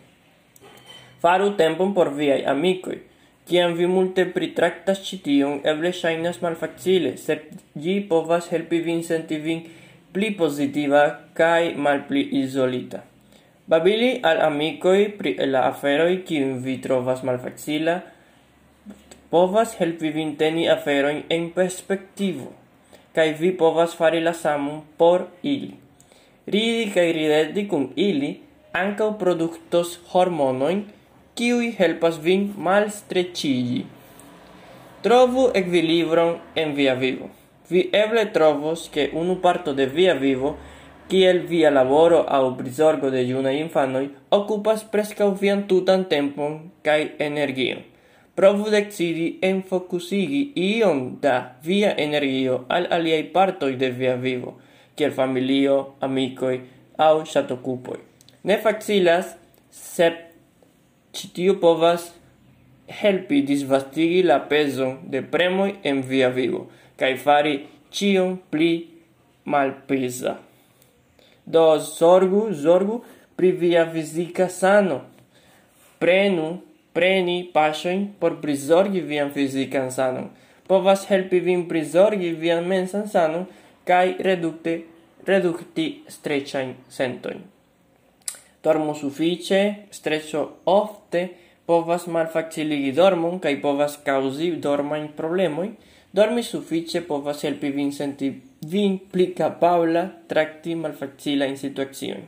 Faru 1.21 1.53
tempon 1.55 1.93
por 1.93 2.13
viai 2.13 2.43
amicoi. 2.45 3.01
Ciam 3.45 3.73
vi 3.75 3.85
multe 3.85 4.25
pritractas 4.25 5.01
citium, 5.03 5.59
eble 5.63 5.91
shainas 5.91 6.41
malfacile, 6.41 7.17
sed 7.17 7.41
gi 7.77 7.99
povas 8.09 8.49
helpi 8.53 8.79
vin 8.85 9.01
senti 9.03 9.37
vin 9.37 9.63
pli 10.13 10.31
positiva 10.37 11.01
cae 11.33 11.73
malpli 11.75 12.29
isolita. 12.41 13.01
Babili 13.67 14.19
al 14.23 14.41
amicoi 14.45 15.09
pri 15.17 15.35
la 15.47 15.67
aferoi 15.67 16.23
cium 16.27 16.61
vi 16.63 16.77
trovas 16.79 17.23
malfacila, 17.23 18.01
povas 19.31 19.77
helpi 19.79 20.09
vin 20.11 20.33
teni 20.35 20.65
aferojn 20.67 21.21
en 21.31 21.45
perspektivo, 21.55 22.49
kaj 23.15 23.27
vi 23.39 23.51
povas 23.61 23.93
fari 23.95 24.19
la 24.19 24.33
samon 24.35 24.81
por 24.97 25.23
ili. 25.41 25.69
Ridi 26.53 26.89
kaj 26.91 27.05
rideti 27.15 27.63
kun 27.71 27.85
ili 27.95 28.31
ankaŭ 28.75 29.07
produktos 29.21 29.93
hormonojn, 30.11 30.81
kiuj 31.39 31.69
helpas 31.77 32.17
vin 32.25 32.49
malstreĉiĝi. 32.67 33.85
Trovu 35.05 35.45
ekvilibron 35.61 36.35
en 36.55 36.75
via 36.75 36.97
vivo. 36.99 37.29
Vi 37.71 37.85
eble 37.95 38.25
trovos 38.35 38.89
ke 38.93 39.07
unu 39.21 39.37
parto 39.45 39.73
de 39.73 39.85
via 39.95 40.17
vivo, 40.19 40.57
kiel 41.07 41.39
via 41.47 41.71
laboro 41.71 42.19
aŭ 42.27 42.43
prizorgo 42.59 43.13
de 43.15 43.23
junaj 43.29 43.55
infanoj, 43.61 44.03
okupas 44.39 44.83
preskaŭ 44.91 45.31
vian 45.39 45.63
tutan 45.71 46.03
tempon 46.11 46.59
kaj 46.83 46.99
energion 47.29 47.90
provu 48.35 48.69
decidi 48.69 49.39
en 49.41 49.61
focusigi 49.63 50.51
ion 50.55 51.17
da 51.21 51.55
via 51.63 51.95
energio 51.97 52.65
al 52.69 52.87
aliai 52.91 53.23
partoi 53.33 53.75
de 53.75 53.89
via 53.91 54.15
vivo, 54.15 54.57
kiel 54.95 55.11
familio, 55.11 55.95
amicoi, 55.99 56.61
au 56.97 57.25
satocupoi. 57.25 57.99
Ne 58.43 58.57
facilas, 58.57 59.35
sep 59.69 60.31
citiu 61.13 61.59
povas 61.59 62.11
helpi 63.01 63.41
disvastigi 63.41 64.23
la 64.23 64.39
peso 64.47 64.97
de 65.03 65.21
premoi 65.21 65.75
en 65.83 66.01
via 66.01 66.29
vivo, 66.29 66.67
cae 66.97 67.17
fari 67.17 67.55
cion 67.91 68.37
pli 68.49 68.71
malpesa. 69.45 70.37
Do, 71.45 71.77
zorgu, 71.79 72.49
zorgu 72.53 73.01
pri 73.35 73.51
via 73.51 73.85
fisica 73.89 74.47
sano. 74.49 75.01
Prenu 75.99 76.61
Preni 76.93 77.37
paŝojn 77.53 78.07
por 78.19 78.41
prizorgi 78.43 79.01
vian 79.01 79.31
fizikan 79.31 79.91
sanon 79.91 80.29
povas 80.71 81.01
helpi 81.09 81.39
vin 81.43 81.65
prizorgi 81.67 82.29
vian 82.39 82.67
mensan 82.67 83.07
sanon 83.11 83.47
kaj 83.87 84.15
redukte 84.27 84.75
redukti 85.27 85.87
streĉajn 86.07 86.69
sentojn. 86.89 87.41
Dormo 88.63 88.93
sufiĉe, 88.95 89.61
streĉo 89.91 90.43
ofte 90.71 91.25
povas 91.67 92.05
malfaciligi 92.07 92.93
dormon 92.95 93.41
kaj 93.43 93.55
povas 93.65 93.97
kaŭzi 94.05 94.51
dormajn 94.63 95.09
problemojn. 95.17 95.73
Dormi 96.15 96.43
sufiĉe 96.43 97.03
povas 97.07 97.43
helpi 97.47 97.71
vin 97.75 97.91
senti 97.95 98.31
vin 98.71 98.97
pli 99.11 99.31
kapabla 99.35 100.05
trakti 100.31 100.75
malfacilajn 100.75 101.57
situaciojn. 101.57 102.23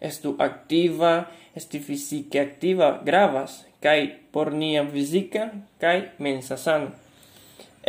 Estu 0.00 0.34
aktiva, 0.44 1.14
esti 1.56 1.80
fizike 1.80 2.40
aktiva 2.40 2.98
gravas 3.04 3.62
kai 3.82 4.00
por 4.32 4.52
nia 4.52 4.86
fizika 4.92 5.50
kai 5.80 5.98
mensa 6.18 6.56
sano. 6.56 6.90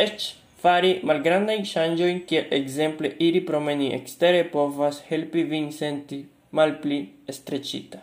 Ech 0.06 0.34
fari 0.62 0.92
malgrandajn 1.08 1.64
ŝanĝojn 1.72 2.20
kiel 2.28 2.52
ekzemple 2.58 3.14
iri 3.26 3.40
promeni 3.48 3.90
ekstere 3.96 4.44
povas 4.54 5.00
helpi 5.08 5.44
vin 5.52 5.72
senti 5.72 6.20
malpli 6.56 7.00
streĉita. 7.38 8.00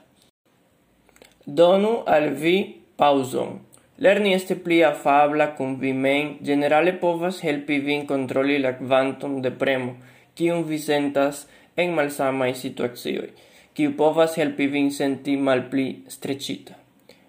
Donu 1.59 1.93
al 2.15 2.29
vi 2.41 2.57
pauzon. 2.97 3.59
Lerni 4.05 4.33
este 4.33 4.55
pli 4.63 4.83
afabla 4.85 5.47
kun 5.57 5.77
vi 5.81 5.91
mem 6.05 6.33
generale 6.49 6.93
povas 7.03 7.39
helpi 7.45 7.79
vin 7.85 8.05
kontroli 8.11 8.57
la 8.65 8.75
kvanton 8.77 9.39
de 9.41 9.51
premo, 9.61 9.95
kiun 10.37 10.65
vi 10.69 10.77
sentas 10.77 11.45
en 11.75 11.95
malsamaj 11.97 12.51
situacioj, 12.63 13.29
kiu 13.73 13.95
povas 13.97 14.37
helpi 14.37 14.67
vin 14.75 14.91
senti 14.99 15.37
malpli 15.37 15.87
streĉita. 16.13 16.76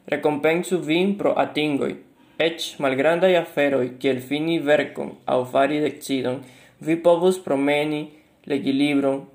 Recompensu 0.09 0.79
vin 0.81 1.17
pro 1.19 1.35
atingoi, 1.37 1.95
ec 2.41 2.63
malgrandai 2.81 3.35
aferoi 3.37 3.91
kiel 4.01 4.23
fini 4.25 4.59
vercon 4.59 5.11
au 5.27 5.45
fari 5.45 5.83
decidon, 5.85 6.39
vi 6.81 6.97
povus 6.97 7.37
promeni, 7.45 8.07
legi 8.49 8.73
libron, 8.73 9.27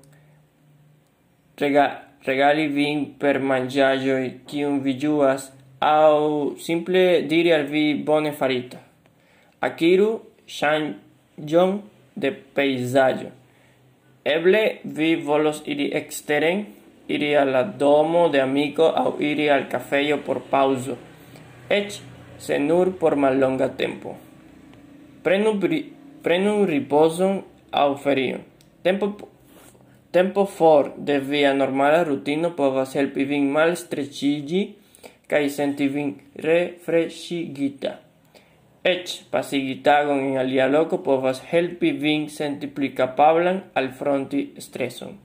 rega 1.60 1.86
regali 2.26 2.66
vin 2.66 3.04
per 3.20 3.38
mangiagioi 3.38 4.40
cium 4.48 4.80
vi 4.82 4.96
juas, 4.98 5.52
au 5.78 6.56
simple 6.58 7.22
diri 7.28 7.52
al 7.52 7.66
vi 7.70 7.94
bone 7.94 8.32
farita. 8.32 8.80
Akiru 9.60 10.20
shanjon 10.46 11.82
de 12.16 12.30
peisaggio. 12.32 13.30
Eble 14.24 14.80
vi 14.84 15.14
volos 15.16 15.62
iri 15.66 15.90
exteren, 15.92 16.64
iri 17.08 17.34
al 17.36 17.52
la 17.52 17.62
domo 17.62 18.28
de 18.28 18.40
amico 18.40 18.88
au 18.88 19.20
iri 19.20 19.48
al 19.48 19.68
cafeio 19.68 20.24
por 20.24 20.42
pauso, 20.42 20.96
ec 21.68 22.00
se 22.38 22.58
nur 22.58 22.96
por 22.98 23.16
mallonga 23.16 23.76
tempo. 23.76 24.16
Prenu, 25.22 25.58
prenu 26.22 26.66
riposon 26.66 27.44
au 27.70 27.96
ferio. 27.96 28.40
Tempo, 28.82 29.28
tempo 30.10 30.44
for 30.46 30.92
de 30.96 31.18
via 31.18 31.54
normala 31.54 32.04
rutino 32.04 32.54
povas 32.56 32.94
helpi 32.96 33.24
vin 33.24 33.50
malstrecigi 33.50 34.76
kai 35.26 35.48
senti 35.48 35.88
vin 35.88 36.20
refreshigita. 36.36 38.00
Ech, 38.84 39.24
pasigitagon 39.30 40.20
en 40.20 40.36
alia 40.36 40.68
loco 40.68 40.98
povas 41.02 41.40
helpi 41.50 41.92
vin 41.92 42.28
senti 42.28 42.66
pli 42.66 42.92
al 43.74 43.92
fronti 43.92 44.52
streson 44.58 45.23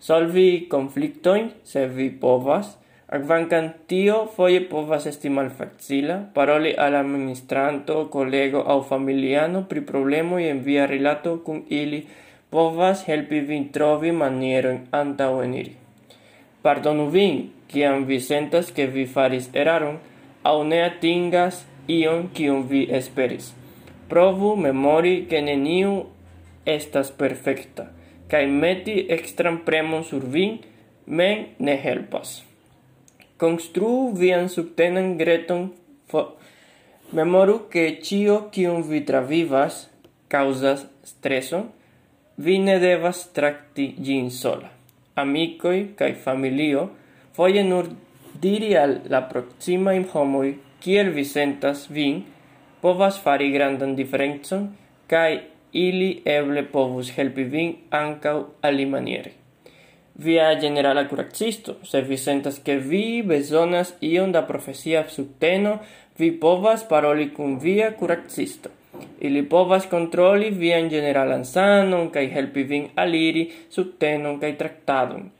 solvi 0.00 0.66
conflictoin, 0.68 1.52
se 1.62 1.86
vi 1.86 2.10
povas, 2.10 2.80
Acvancan 3.10 3.72
tio 3.90 4.16
foie 4.30 4.60
povas 4.70 5.06
esti 5.10 5.30
malfacila, 5.34 6.16
paroli 6.34 6.70
al 6.78 6.94
administranto, 6.94 8.04
collego 8.08 8.60
au 8.62 8.84
familiano 8.86 9.64
pri 9.66 9.80
problemoi 9.82 10.44
en 10.46 10.60
via 10.62 10.84
rilato 10.86 11.32
cum 11.42 11.64
ili 11.68 12.04
povas 12.54 13.02
helpi 13.08 13.40
vin 13.48 13.64
trovi 13.74 14.12
manieron 14.12 14.78
antau 15.00 15.42
eniri. 15.42 15.74
Pardonu 16.62 17.08
vin, 17.10 17.50
kiam 17.66 18.06
vi 18.06 18.20
sentas 18.20 18.70
che 18.70 18.86
vi 18.86 19.06
faris 19.06 19.50
eraron, 19.52 19.98
au 20.42 20.62
ne 20.62 20.82
atingas 20.84 21.64
ion 21.88 22.30
cium 22.34 22.62
vi 22.68 22.86
esperis. 22.90 23.52
Provu 24.08 24.54
memori 24.54 25.26
che 25.26 25.40
neniu 25.40 26.06
estas 26.64 27.10
perfecta, 27.10 27.90
cae 28.30 28.46
meti 28.46 29.06
extram 29.10 29.58
premon 29.66 30.04
sur 30.06 30.24
vin, 30.34 30.58
men 31.06 31.46
ne 31.58 31.74
helpas. 31.76 32.40
Construu 33.36 34.12
vian 34.14 34.48
subtenan 34.48 35.16
greton, 35.18 35.70
memoru 37.12 37.68
che 37.68 37.98
cio 38.02 38.48
cium 38.52 38.82
vi 38.82 39.00
travivas 39.04 39.88
causas 40.28 40.86
streson, 41.02 41.70
vi 42.36 42.58
ne 42.58 42.78
devas 42.78 43.32
tracti 43.32 43.94
gin 44.00 44.30
sola. 44.30 44.70
Amicoi 45.14 45.94
cae 45.96 46.14
familio 46.14 46.90
foie 47.32 47.62
nur 47.62 47.90
diri 48.40 48.76
al 48.76 49.00
la 49.08 49.22
proxima 49.22 49.92
in 49.92 50.06
homoi 50.12 50.54
kiel 50.80 51.10
vi 51.10 51.24
sentas 51.24 51.88
vin, 51.88 52.22
povas 52.80 53.18
fari 53.18 53.50
grandan 53.52 53.96
diferencon, 53.96 54.70
cae 55.06 55.42
ili 55.72 56.22
eble 56.24 56.62
povus 56.62 57.12
helpi 57.16 57.44
vin 57.44 57.74
ankaŭ 57.90 58.36
alimaniere. 58.62 59.32
Via 60.14 60.54
generala 60.60 61.06
kuracisto, 61.08 61.76
se 61.84 62.02
vi 62.02 62.16
sentas 62.16 62.60
che 62.64 62.76
vi 62.76 63.22
besonas 63.22 63.94
ion 64.00 64.32
da 64.32 64.42
profesia 64.42 65.04
subteno, 65.08 65.78
vi 66.18 66.30
povas 66.30 66.84
paroli 66.84 67.30
cum 67.32 67.58
via 67.58 67.92
kuracisto. 67.92 68.70
Ili 69.20 69.42
povas 69.42 69.86
via 69.90 70.50
vian 70.50 70.88
generalan 70.88 71.44
sanon 71.44 72.10
kaj 72.10 72.26
helpi 72.26 72.62
vin 72.62 72.88
aliri 72.96 73.50
subtenon 73.70 74.40
kaj 74.40 74.56
traktadon. 74.58 75.30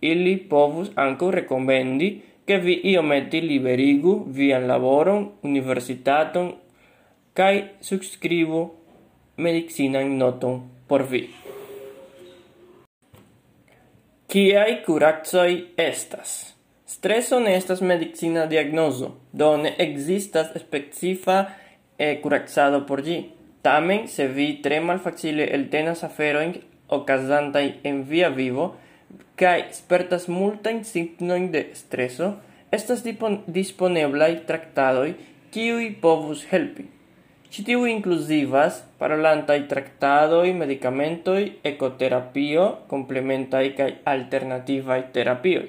Ili 0.00 0.36
povus 0.36 0.90
ankaŭ 0.94 1.30
rekomendi 1.30 2.20
ke 2.46 2.58
vi 2.58 2.80
iometi 2.92 3.40
liberigu 3.40 4.24
vian 4.28 4.66
laboron, 4.66 5.28
universitaton 5.42 6.52
kai 7.34 7.64
subskribu 7.80 8.70
medicinan 9.46 10.16
noton 10.18 10.60
por 10.88 11.06
vi. 11.10 11.22
Kiai 14.30 14.82
kuracoj 14.84 15.52
estas? 15.76 16.54
Streso 16.86 17.40
ne 17.40 17.56
estas 17.56 17.80
medicina 17.80 18.44
diagnozo, 18.46 19.14
do 19.32 19.56
ne 19.56 19.72
ekzistas 19.78 20.52
specifa 20.60 21.38
e 21.98 22.20
curaxado 22.22 22.84
por 22.86 23.02
gi. 23.02 23.18
Tamen, 23.62 24.06
se 24.08 24.28
vi 24.28 24.60
tre 24.62 24.80
malfacile 24.80 25.48
eltenas 25.56 26.04
aferoin 26.04 26.54
ocasantai 26.88 27.66
en 27.84 28.04
via 28.04 28.28
vivo 28.28 28.74
kai 29.40 29.64
spertas 29.72 30.28
multain 30.28 30.84
simptomojn 30.84 31.50
de 31.52 31.62
streso, 31.74 32.34
estas 32.72 33.02
disponeblai 33.58 34.32
tractadoi 34.46 35.14
kiui 35.50 35.90
povus 36.02 36.44
helpi. 36.52 36.84
Ĉi 37.50 37.64
tiu 37.66 37.80
inkluzivas 37.90 38.76
parolantaj 39.00 39.56
traktadoj, 39.70 40.52
medikamentoj, 40.54 41.40
ekoterapio, 41.66 42.66
komplementaj 42.92 43.64
alternativa 43.64 44.12
alternativaj 44.12 44.98
terapioj. 45.16 45.64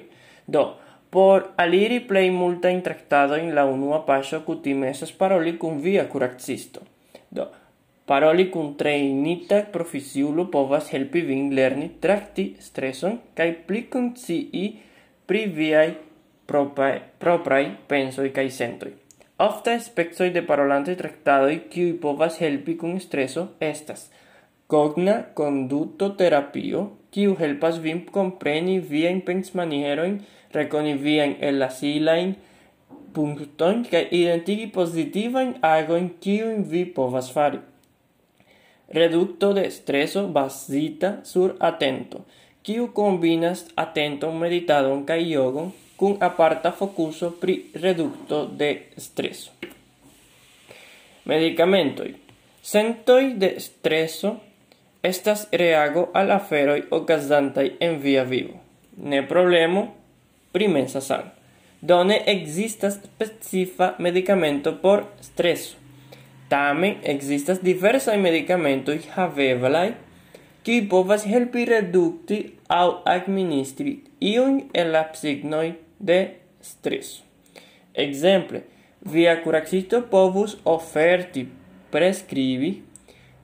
Do, 0.46 0.62
por 1.10 1.48
aliri 1.64 1.98
play 2.06 2.30
multa 2.30 2.70
in 2.70 2.84
tractado 2.86 3.34
in 3.34 3.50
la 3.56 3.66
unua 3.66 4.04
paŝo 4.06 4.44
cutime 4.46 4.92
esas 4.92 5.10
paroli 5.10 5.56
cum 5.58 5.82
via 5.82 6.06
curaxisto. 6.06 6.86
Do, 7.30 7.48
paroli 8.06 8.46
cum 8.54 8.76
trejnita 8.78 9.64
profisiulo 9.74 10.46
povas 10.54 10.94
helpi 10.94 11.26
vin 11.26 11.50
lerni 11.50 11.90
tracti 12.00 12.52
streson 12.60 13.18
kai 13.34 13.52
pli 13.66 13.88
i 14.30 14.64
pri 15.26 15.46
viai 15.46 15.96
propraj, 16.46 16.98
propraj 17.18 17.64
pensoi 17.88 18.30
kaj 18.30 18.50
sentoi. 18.50 19.01
Ofta 19.42 19.72
specoj 19.80 20.28
de 20.30 20.42
parolantaj 20.46 20.92
traktadoj 21.00 21.54
kiuj 21.70 21.96
povas 22.02 22.36
helpi 22.38 22.76
kun 22.78 23.00
streso 23.02 23.48
estas 23.68 24.04
cogna 24.72 25.14
conduto 25.34 26.08
terapio, 26.20 26.82
kiu 27.10 27.34
helpas 27.40 27.80
vin 27.82 28.04
compreni 28.14 28.76
viajn 28.92 29.20
pensmanierojn, 29.26 30.14
rekoni 30.54 30.94
la 30.94 31.26
elasilajn 31.48 32.34
punktojn 33.14 33.82
kaj 33.90 34.04
identigi 34.20 34.70
pozitivajn 34.76 35.52
agojn 35.60 36.08
kiujn 36.20 36.64
vi 36.70 36.84
povas 36.84 37.32
fari. 37.32 37.58
Redukto 38.88 39.52
de 39.52 39.68
streso 39.70 40.28
basita 40.28 41.16
sur 41.24 41.56
atento, 41.58 42.24
kiu 42.62 42.92
combinas 42.94 43.66
atenton 43.74 44.38
meditadon 44.38 45.04
kaj 45.04 45.20
jogon 45.32 45.72
cun 46.02 46.16
aparta 46.18 46.72
focuso 46.74 47.30
pri 47.38 47.70
reducto 47.78 48.46
de 48.46 48.90
streso. 48.98 49.52
Medicamentoi. 51.30 52.16
Sentoi 52.58 53.38
de 53.38 53.60
streso 53.62 54.40
estas 55.02 55.46
reago 55.52 56.10
al 56.12 56.34
aferoi 56.34 56.82
okazantaj 56.90 57.76
en 57.78 58.00
via 58.02 58.24
vivo. 58.24 58.58
Ne 58.98 59.22
problemo 59.22 59.94
pri 60.50 60.66
mensa 60.66 60.98
Done 61.80 62.22
existas 62.26 62.98
ne 62.98 63.06
specifa 63.06 63.94
medicamento 63.98 64.80
por 64.80 65.06
streso. 65.20 65.76
Tamen 66.48 66.98
existas 67.02 67.62
diversaj 67.62 68.18
medicamentoj 68.18 68.98
haveblaj 69.14 69.94
kiuj 70.66 70.88
povas 70.88 71.22
helpi 71.26 71.64
redukti 71.64 72.38
aŭ 72.66 73.02
administri 73.04 74.00
iun 74.20 74.60
el 74.74 74.92
la 74.94 75.06
signoj 75.14 75.81
de 76.02 76.20
streso. 76.60 77.22
Exemple, 77.94 78.66
via 79.02 79.40
curaxisto 79.42 80.02
povus 80.10 80.58
oferti 80.64 81.46
prescribi 81.90 82.82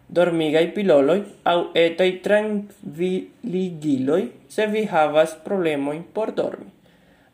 dormigai 0.09 0.73
piloloi 0.73 1.25
au 1.45 1.71
etai 1.75 2.13
trankviligiloj 2.25 4.23
se 4.49 4.67
vi 4.67 4.85
havas 4.89 5.35
problemoi 5.45 6.01
por 6.13 6.33
dormi, 6.33 6.71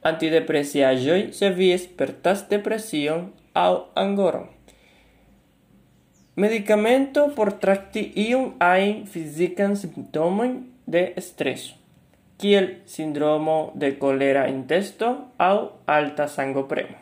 antidepresiaĵoj 0.02 1.32
se 1.32 1.50
vi 1.54 1.72
espertas 1.72 2.48
depresion 2.50 3.30
au 3.54 3.86
angoron, 3.94 4.48
medicamento 6.34 7.28
por 7.36 7.52
tracti 7.62 8.12
iun 8.26 8.52
ain 8.58 9.06
fisican 9.06 9.76
simptomojn 9.76 10.64
de 10.86 11.14
streso 11.18 11.83
kiel 12.38 12.82
sindromo 12.86 13.72
de 13.74 13.98
colera 13.98 14.48
intesto 14.48 15.28
au 15.38 15.72
alta 15.86 16.28
sangopremo. 16.28 16.96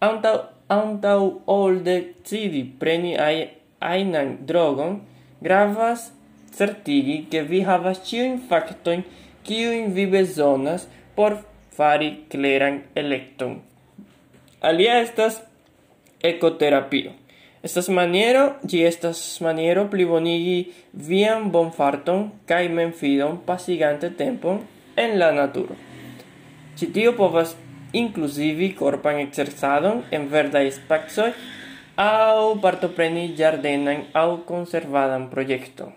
Antau, 0.00 0.48
antau 0.68 1.42
ol 1.46 1.82
decidi 1.82 2.64
preni 2.64 3.16
ai, 3.16 3.50
ainan 3.80 4.46
drogon, 4.46 5.00
gravas 5.40 6.12
certigi 6.56 7.26
che 7.30 7.42
vi 7.42 7.62
havas 7.62 8.02
ciuin 8.04 8.38
factoin 8.48 9.04
ciuin 9.44 9.92
vi 9.94 10.06
besonas 10.06 10.88
por 11.14 11.44
fari 11.76 12.26
cleran 12.30 12.84
electon. 12.94 13.62
Alia 14.60 15.00
estas 15.00 15.42
ecoterapio. 16.22 17.23
Estas 17.64 17.88
maniero, 17.88 18.58
gi 18.68 18.82
estas 18.84 19.18
maniero 19.40 19.86
plibonigi 19.88 20.58
vian 20.92 21.46
bonfarton 21.54 22.26
kaj 22.50 22.66
menfidon 22.68 23.38
pasigante 23.46 24.10
tempon 24.18 24.58
en 25.00 25.16
la 25.18 25.30
naturo. 25.32 25.78
Ĉi 26.76 26.90
tio 26.92 27.14
povas 27.16 27.54
inclusivi 27.96 28.68
korpan 28.76 29.22
ekzercadon 29.22 30.02
en 30.12 30.28
verdaj 30.28 30.66
spacoj 30.76 31.30
au 32.04 32.54
partopreni 32.60 33.30
ĝardenan 33.38 34.10
au 34.12 34.42
conservadan 34.44 35.30
proiecto. 35.32 35.92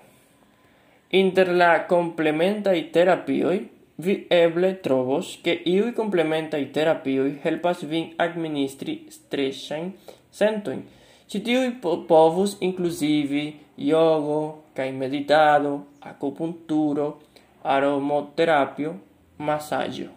Inter 1.19 1.51
la 1.51 1.71
complementai 1.89 2.91
terapioi, 2.95 3.65
vi 3.97 4.15
eble 4.29 4.75
trovos 4.85 5.39
che 5.43 5.61
iui 5.65 5.91
complementai 5.91 6.69
terapioi 6.71 7.39
helpas 7.43 7.83
vin 7.83 8.13
administri 8.23 9.01
stressan 9.09 9.91
sentoin, 10.31 10.83
Ci 11.27 11.41
tiui 11.43 11.71
povus 12.07 12.55
inclusivi 12.61 13.59
yogo, 13.75 14.63
kai 14.73 14.91
meditado, 14.91 15.85
acupunturo, 15.99 17.19
aromoterapio, 17.63 18.95
massaggio. 19.37 20.09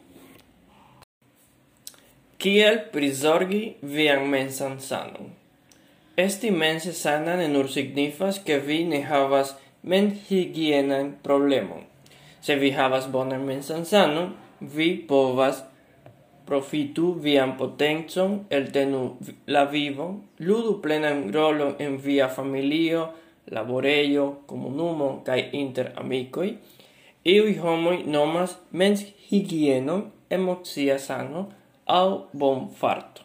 Kiel 2.39 2.79
prizorgi 2.93 3.77
vian 3.83 4.29
mensan 4.31 4.79
sanon? 4.81 5.35
Esti 6.17 6.51
mense 6.51 6.93
sana 6.93 7.35
ne 7.37 7.49
nur 7.49 7.67
signifas 7.69 8.39
ke 8.39 8.61
vi 8.67 8.85
ne 8.85 9.03
havas 9.03 9.57
menhigienan 9.83 11.17
problemon. 11.23 11.83
Se 12.41 12.55
vi 12.55 12.71
havas 12.71 13.11
bonan 13.11 13.43
mensan 13.45 13.85
sanon, 13.85 14.33
vi 14.61 14.95
povas 14.95 15.65
profitu 16.51 17.13
vian 17.23 17.55
potencon, 17.57 18.41
eltenu 18.51 19.05
la 19.47 19.65
vivo, 19.71 20.09
ludu 20.43 20.81
plenan 20.83 21.29
rolon 21.35 21.77
en 21.79 21.97
via 22.03 22.27
familio, 22.29 23.07
laborejo, 23.55 24.27
comunumo 24.51 25.23
kai 25.27 25.45
inter 25.63 25.93
amicoi, 26.03 26.57
iui 27.25 27.57
homoi 27.63 28.03
nomas 28.11 28.59
mens 28.73 29.07
higieno, 29.31 30.03
emocia 30.31 30.99
sano 30.99 31.49
bon 32.33 32.69
farto 32.71 33.23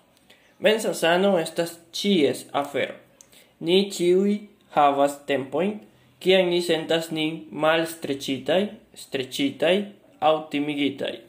Mensa 0.60 0.94
sano 0.94 1.38
estas 1.38 1.80
chies 1.92 2.48
afero. 2.54 2.96
Ni 3.60 3.90
chiui 3.92 4.48
havas 4.72 5.26
tempoin, 5.28 5.82
kiam 6.20 6.48
ni 6.50 6.62
sentas 6.62 7.12
nin 7.12 7.44
malstreĉitaj, 7.52 8.70
strecitai, 8.96 9.76
au 10.22 10.48
timigitaj. 10.50 11.25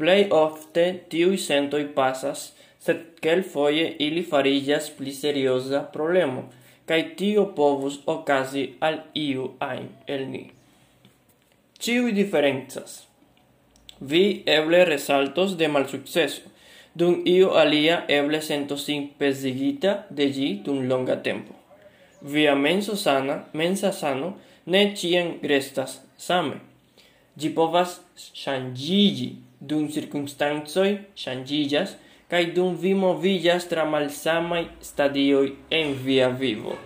Plej 0.00 0.30
ofte 0.32 0.84
tiuj 1.12 1.36
sentoj 1.36 1.82
pasas, 1.92 2.46
sed 2.80 3.00
kelkfoje 3.20 3.84
ili 4.00 4.22
fariĝas 4.24 4.86
pli 4.96 5.12
serioza 5.12 5.82
problemo, 5.92 6.46
kaj 6.88 7.00
tio 7.18 7.42
povus 7.58 7.98
okazi 8.08 8.62
al 8.80 8.96
iu 9.14 9.50
ajn 9.66 9.90
el 10.14 10.24
ni. 10.30 10.40
Ĉiuj 11.84 12.14
diferencas. 12.16 12.94
Vi 14.00 14.22
eble 14.54 14.80
resaltos 14.88 15.52
de 15.60 15.68
malsukceso, 15.68 16.48
dum 16.96 17.20
iu 17.34 17.52
alia 17.64 18.00
eble 18.08 18.40
sentos 18.48 18.86
sin 18.88 19.10
pesigita 19.20 19.94
de 20.08 20.30
ĝi 20.38 20.48
dum 20.64 20.80
longa 20.88 21.18
tempo. 21.28 21.52
Via 22.22 22.56
menso 22.56 22.96
sana, 22.96 23.42
mensa 23.52 23.92
sano, 23.92 24.32
ne 24.64 24.82
ĉiam 24.96 25.36
restas 25.52 26.00
same. 26.16 26.56
Ĝi 27.36 27.52
povas 27.60 27.98
ŝanĝiĝi 28.16 29.30
dum 29.60 29.88
circumstancioi 29.88 30.98
shangigas 31.14 31.96
kai 32.30 32.52
dum 32.54 32.76
vi 32.76 32.94
movigas 32.94 33.66
tra 33.68 33.84
malsamai 33.84 34.68
stadioi 34.80 35.56
en 35.70 35.94
via 36.04 36.28
vivo. 36.28 36.76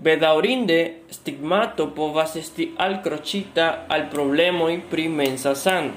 Bedaurinde, 0.00 1.04
stigmato 1.10 1.90
povas 1.96 2.36
esti 2.36 2.70
alcrocita 2.76 3.84
al 3.88 4.06
problemoi 4.08 4.78
pri 4.90 5.08
mensa 5.08 5.54
san. 5.54 5.90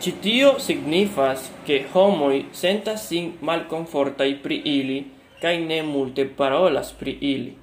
Citio 0.00 0.58
signifas 0.58 1.50
che 1.64 1.86
homoi 1.92 2.48
sentas 2.50 3.06
sin 3.08 3.38
malconfortai 3.40 4.34
pri 4.34 4.60
ili 4.64 4.98
kai 5.40 5.64
ne 5.64 5.80
multe 5.82 6.26
parolas 6.26 6.92
pri 6.92 7.16
ili. 7.20 7.56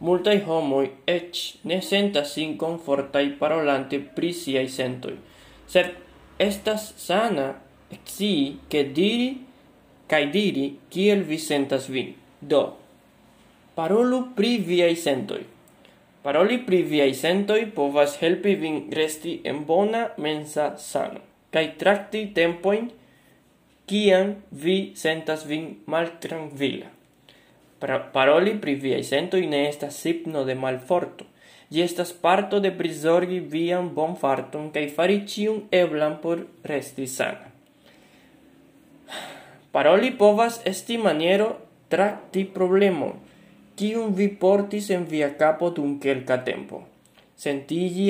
Multai 0.00 0.40
homoi 0.46 0.90
ec 1.06 1.60
ne 1.62 1.80
sentas 1.80 2.34
sin 2.34 2.56
confortai 2.56 3.30
parolante 3.38 3.98
pri 4.00 4.32
siai 4.32 4.68
sentoi, 4.68 5.16
sed 5.66 6.07
Estas 6.38 6.94
sana 6.96 7.60
scii 7.90 8.60
che 8.68 8.92
diri 8.92 9.44
kai 10.06 10.30
diri 10.30 10.78
kiel 10.88 11.24
vi 11.26 11.38
sentas 11.38 11.88
vin. 11.88 12.14
Do, 12.38 12.78
parolu 13.74 14.32
pri 14.34 14.58
viai 14.58 14.94
sentoi. 14.94 15.42
Paroli 16.22 16.58
pri 16.62 16.82
viai 16.82 17.14
sentoi 17.14 17.66
povas 17.66 18.18
helpi 18.22 18.54
vin 18.54 18.86
resti 18.94 19.40
en 19.44 19.64
bona 19.66 20.12
mensa 20.18 20.76
sano, 20.76 21.20
kai 21.50 21.74
tracti 21.80 22.30
tempoin 22.32 22.88
kiam 23.88 24.36
vi 24.50 24.92
sentas 24.94 25.42
vin 25.44 25.82
maltranquila. 25.86 26.86
Paroli 28.14 28.54
pri 28.62 28.74
viai 28.74 29.02
sentoi 29.02 29.46
ne 29.46 29.66
estas 29.68 29.98
signo 29.98 30.44
de 30.44 30.54
malforto, 30.54 31.26
Gi 31.68 31.82
estas 31.84 32.12
parto 32.12 32.60
de 32.64 32.70
prizorgi 32.72 33.38
vian 33.54 33.90
bonfarton 33.96 34.70
kaj 34.74 34.86
fari 34.96 35.18
ĉion 35.28 35.62
eblan 35.82 36.16
por 36.22 36.44
resti 36.70 37.06
sana. 37.06 37.48
Paroli 39.72 40.10
povas 40.16 40.62
esti 40.64 40.96
maniero 40.96 41.48
trakti 41.92 42.44
problemon, 42.54 43.18
kiun 43.76 44.14
vi 44.16 44.28
portis 44.42 44.88
en 44.90 45.04
via 45.10 45.28
capo 45.40 45.68
dum 45.70 45.98
kelka 46.00 46.38
tempo. 46.44 46.80
Sentigi 47.38 48.08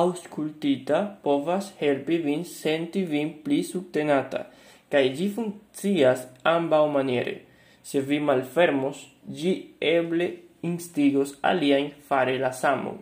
auscultita 0.00 1.00
povas 1.24 1.72
helpi 1.80 2.18
vin 2.26 2.44
senti 2.44 3.02
vin 3.02 3.32
pli 3.42 3.62
subtenata, 3.70 4.44
kai 4.92 5.08
gi 5.16 5.30
funccias 5.34 6.28
ambau 6.44 6.86
maniere. 6.92 7.40
Se 7.82 8.00
vi 8.00 8.20
malfermos, 8.20 9.00
gi 9.26 9.54
eble 9.80 10.28
instigos 10.62 11.36
aliaen 11.42 11.90
fare 12.08 12.38
la 12.38 12.52
samon. 12.52 12.98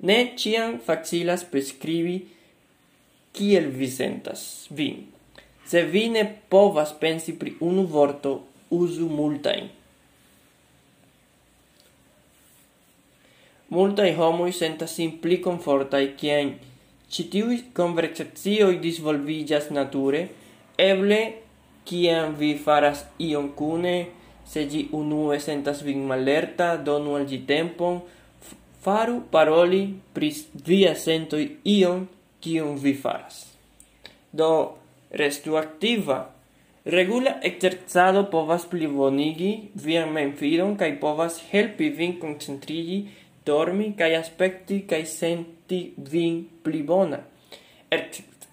Ne 0.00 0.18
ciam 0.36 0.78
facilas 0.86 1.44
prescribi 1.44 2.16
kiel 3.32 3.70
vi 3.78 3.88
sentas 3.90 4.66
vin. 4.70 5.06
Se 5.66 5.82
vi 5.82 6.08
ne 6.08 6.24
povas 6.48 6.92
pensi 7.00 7.32
pri 7.32 7.56
unu 7.60 7.86
vorto, 7.86 8.44
usu 8.70 9.08
multain. 9.08 9.68
Multai 13.68 14.12
homoi 14.14 14.52
sentas 14.52 14.94
sin 14.94 15.16
pli 15.22 15.40
confortai 15.42 16.14
cien 16.20 16.54
citiui 17.10 17.64
conversazioi 17.72 18.78
disvolvigas 18.82 19.70
nature, 19.70 20.28
eble 20.78 21.20
ciam 21.86 22.34
vi 22.38 22.54
faras 22.58 23.04
ion 23.18 23.52
cune, 23.58 23.96
se 24.46 24.66
gi 24.70 24.88
unue 24.92 25.38
sentas 25.40 25.82
vin 25.82 26.06
malerta, 26.06 26.76
donu 26.76 27.16
al 27.18 27.26
gi 27.26 27.42
tempon, 27.48 28.00
faru 28.84 29.20
paroli 29.30 29.82
pri 30.14 30.30
via 30.66 30.94
sentoi 30.94 31.58
ion 31.64 32.06
kiun 32.40 32.78
vi 32.78 32.94
faras. 32.94 33.42
Do, 34.30 34.78
restu 35.10 35.56
activa. 35.56 36.18
Regula 36.84 37.40
exercado 37.42 38.28
povas 38.30 38.64
plibonigi 38.70 39.52
vian 39.84 40.12
menfidon 40.14 40.76
kai 40.78 40.92
povas 41.02 41.40
helpi 41.50 41.88
vin 41.90 42.18
concentrigi, 42.22 43.00
dormi 43.46 43.94
kai 43.98 44.14
aspekti 44.14 44.84
kai 44.86 45.02
senti 45.04 45.80
vin 46.12 46.44
plivona. 46.62 47.20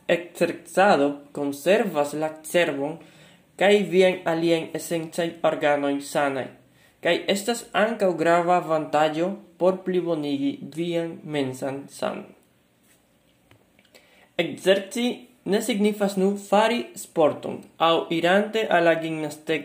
exercado 0.08 1.08
conservas 1.32 2.14
la 2.14 2.30
cerbon 2.44 2.98
kai 3.58 3.84
vien 3.92 4.22
alien 4.26 4.70
essencai 4.74 5.30
organoi 5.44 6.02
sanai, 6.02 6.48
kai 7.02 7.24
estas 7.28 7.66
ancau 7.74 8.14
grava 8.14 8.60
vantaggio 8.60 9.28
por 9.58 9.84
plibonigi 9.84 10.60
vian 10.76 11.20
mensan 11.24 11.84
san. 11.90 12.26
Exerci 14.38 15.08
ne 15.46 15.62
signifas 15.62 16.18
nu 16.18 16.36
fari 16.38 16.80
sporton, 16.96 17.62
au 17.78 18.08
irante 18.10 18.68
alla 18.68 18.96
gimnastic 19.02 19.64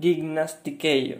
gimnasticeio. 0.00 1.18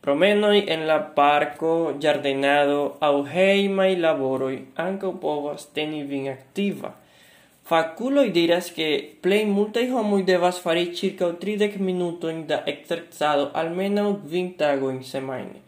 Promenoi 0.00 0.64
en 0.68 0.86
la 0.86 0.98
parco, 1.14 1.94
giardinado 2.00 2.96
au 3.00 3.26
heimai 3.26 3.96
laboroi, 3.96 4.68
anca 4.76 5.10
povas 5.12 5.66
teni 5.74 6.02
vin 6.08 6.28
activa. 6.28 6.94
Faculoi 7.70 8.32
diras 8.32 8.72
che 8.72 9.16
plei 9.20 9.44
multai 9.44 9.88
homoi 9.90 10.24
devas 10.24 10.58
fari 10.58 10.92
circa 10.92 11.32
30 11.32 11.78
minutoin 11.78 12.44
da 12.44 12.64
exercado 12.66 13.52
almeno 13.52 14.20
20 14.24 14.56
tagoin 14.56 15.04
semaine. 15.04 15.62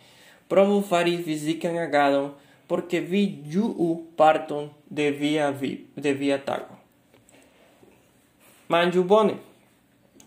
Provo 0.49 0.81
fari 0.81 1.23
fisican 1.23 1.77
agadon, 1.77 2.35
porque 2.67 3.01
vi 3.01 3.39
juu 3.47 4.09
parton 4.17 4.73
de 4.91 5.13
via, 5.13 5.53
vi, 5.53 5.87
de 5.95 6.13
via 6.13 6.39
tago. 6.39 6.75
Manju 8.67 9.05
bone. 9.05 9.37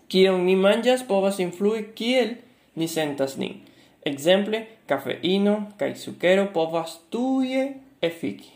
Kion 0.08 0.46
ni 0.46 0.56
manjas 0.56 1.02
povas 1.02 1.38
influi 1.38 1.92
kiel 1.92 2.38
ni 2.74 2.88
sentas 2.88 3.36
nin. 3.36 3.60
Exemple, 4.00 4.64
cafeino 4.86 5.68
kaj 5.76 5.92
sukero 6.00 6.48
povas 6.56 6.96
tuje 7.10 7.74
efiki. 8.00 8.48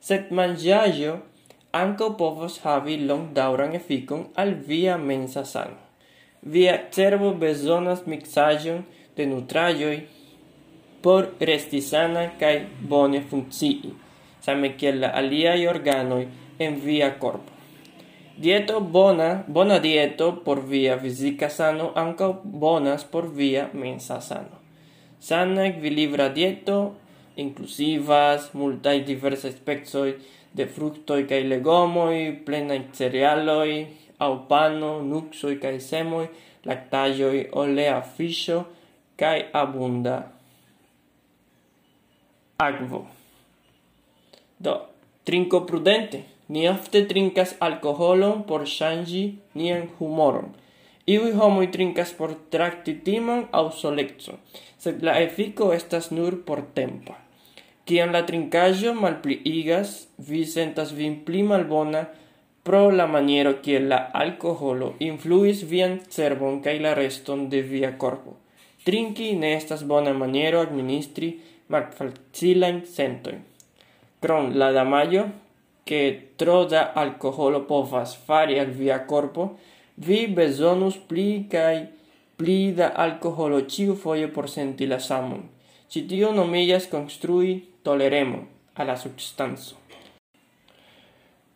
Sed 0.00 0.32
manjajo 0.32 1.20
ankaŭ 1.78 2.08
povos 2.20 2.58
havi 2.64 2.96
longdaŭran 3.08 3.74
efikon 3.78 4.26
al 4.42 4.54
via 4.68 4.96
mensa 4.96 5.44
sano. 5.44 5.80
Via 6.42 6.76
cerbo 6.94 7.32
bezonas 7.42 8.04
mixajon 8.12 8.84
de 9.16 9.26
nutraĵoj 9.32 9.96
por 11.02 11.28
resti 11.48 11.80
sana 11.80 12.22
kaj 12.40 12.54
bone 12.92 13.20
funkcii, 13.30 13.92
same 14.46 14.72
kiel 14.78 15.00
la 15.02 15.12
aliai 15.20 15.66
organoi 15.72 16.24
en 16.58 16.80
via 16.84 17.10
corpo. 17.18 17.52
Dieto 18.36 18.80
bona, 18.80 19.44
bona 19.48 19.78
dieto 19.78 20.32
por 20.44 20.60
via 20.70 20.98
fisica 21.00 21.48
sano 21.48 21.92
ankaŭ 21.96 22.30
bonas 22.44 23.04
por 23.12 23.28
via 23.38 23.68
mensa 23.72 24.20
sano. 24.20 24.60
Sana 25.20 25.66
equilibra 25.70 26.28
dieto 26.28 26.78
inclusivas, 27.36 28.50
multaj 28.54 28.98
diversa 29.04 29.52
specoj 29.52 30.10
de 30.56 30.66
fructoi 30.66 31.26
cae 31.28 31.42
legomoi, 31.44 32.32
plenae 32.44 32.86
cerealoi, 32.96 33.86
au 34.18 34.38
pano, 34.48 35.02
nuxoi 35.02 35.58
cae 35.62 35.80
semoi, 35.80 36.28
lactaioi, 36.64 37.48
olea 37.52 38.00
fisho, 38.02 38.64
cae 39.20 39.48
abunda 39.52 40.16
aquo. 42.58 43.06
Do, 44.58 44.80
trinco 45.24 45.66
prudente. 45.66 46.24
Ni 46.48 46.68
ofte 46.68 47.02
trincas 47.10 47.56
alcoholon 47.58 48.44
por 48.46 48.66
shangi 48.66 49.38
nian 49.54 49.88
humoron. 49.98 50.52
Iui 51.06 51.32
homoi 51.34 51.66
trincas 51.74 52.12
por 52.14 52.34
tracti 52.50 52.94
timon 53.02 53.48
au 53.52 53.72
solexo, 53.72 54.38
sed 54.78 55.02
la 55.02 55.18
efico 55.20 55.72
estas 55.72 56.12
nur 56.12 56.44
portempa. 56.46 57.25
Kiam 57.86 58.10
la 58.10 58.24
trincajo 58.26 58.92
malpliigas, 58.98 59.90
vi 60.18 60.40
sentas 60.44 60.90
vin 60.92 61.20
pli 61.26 61.44
malbona 61.46 62.00
pro 62.66 62.80
la 62.90 63.06
maniero 63.06 63.52
kiel 63.62 63.86
la 63.92 63.98
alkoholo 64.22 64.88
influis 65.08 65.60
vian 65.72 65.94
cerbon 66.14 66.56
kaj 66.64 66.74
la 66.86 66.94
reston 66.98 67.44
de 67.52 67.60
via 67.62 67.92
corpo. 68.02 68.34
Trinki 68.86 69.28
ne 69.42 69.52
estas 69.58 69.84
bona 69.92 70.14
maniero 70.22 70.64
administri 70.66 71.28
malfacilajn 71.70 72.80
sentojn. 72.96 73.38
Krom 74.22 74.50
la 74.58 74.72
damaĝo, 74.74 75.22
ke 75.86 76.00
tro 76.42 76.64
da 76.66 76.82
alkoholo 77.04 77.62
povas 77.70 78.16
fari 78.26 78.58
al 78.58 78.74
via 78.80 78.98
corpo, 79.06 79.52
vi 79.96 80.24
bezonus 80.26 80.98
pli 81.08 81.28
kaj 81.50 81.76
pli 82.36 82.58
da 82.80 82.90
alkoholo 83.06 83.62
ĉiufoje 83.62 84.26
por 84.34 84.50
senti 84.50 84.90
la 84.90 84.98
samon. 84.98 85.46
Ĉi 85.86 86.02
tio 86.10 86.34
nomiĝas 86.34 86.90
konstrui 86.90 87.60
toleremo 87.86 88.38
alla 88.74 88.96
substanzo. 88.96 89.76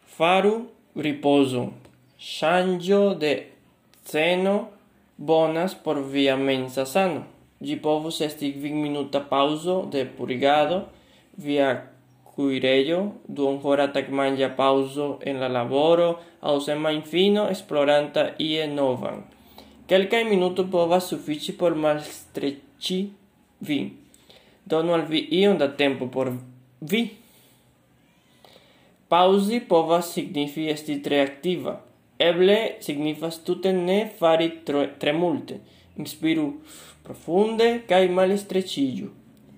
Faru 0.05 0.71
riposo. 0.95 1.73
Shangio 2.17 3.15
de 3.15 3.53
ceno 4.05 4.69
bonas 5.17 5.75
por 5.75 5.99
via 6.13 6.37
mensa 6.37 6.85
sano. 6.87 7.25
Gi 7.61 7.77
povus 7.77 8.21
esti 8.21 8.53
kvin 8.53 8.77
minuta 8.81 9.21
pauso 9.21 9.89
de 9.93 10.05
purigado, 10.07 10.89
via 11.37 11.91
cuirello, 12.25 13.01
duon 13.27 13.59
hora 13.63 13.93
tagmangia 13.93 14.57
pauso 14.57 15.19
en 15.23 15.41
la 15.41 15.49
laboro, 15.49 16.21
au 16.41 16.61
sema 16.61 16.93
infino 16.93 17.49
esploranta 17.51 18.23
ie 18.39 18.67
novan. 18.67 19.25
Quelcae 19.89 20.25
minuto 20.25 20.71
povas 20.71 21.09
suffici 21.09 21.53
por 21.53 21.75
malstrecci 21.75 23.01
vin 23.61 24.01
donu 24.71 24.95
al 24.95 25.05
vi 25.09 25.27
iom 25.41 25.59
da 25.59 25.69
tempo 25.77 26.07
por 26.07 26.33
vi. 26.81 27.03
Pausi 29.09 29.61
povas 29.61 30.13
signifi 30.15 30.69
esti 30.71 31.01
tre 31.03 31.21
activa. 31.21 31.81
Eble 32.19 32.59
signifas 32.81 33.41
tute 33.45 33.73
ne 33.73 33.99
fari 34.19 34.51
tre, 34.65 34.87
tre 34.99 35.13
multe. 35.13 35.61
Inspiru 35.97 36.53
profunde 37.03 37.83
mal 37.89 38.09
malestreĉiĝu. 38.19 39.09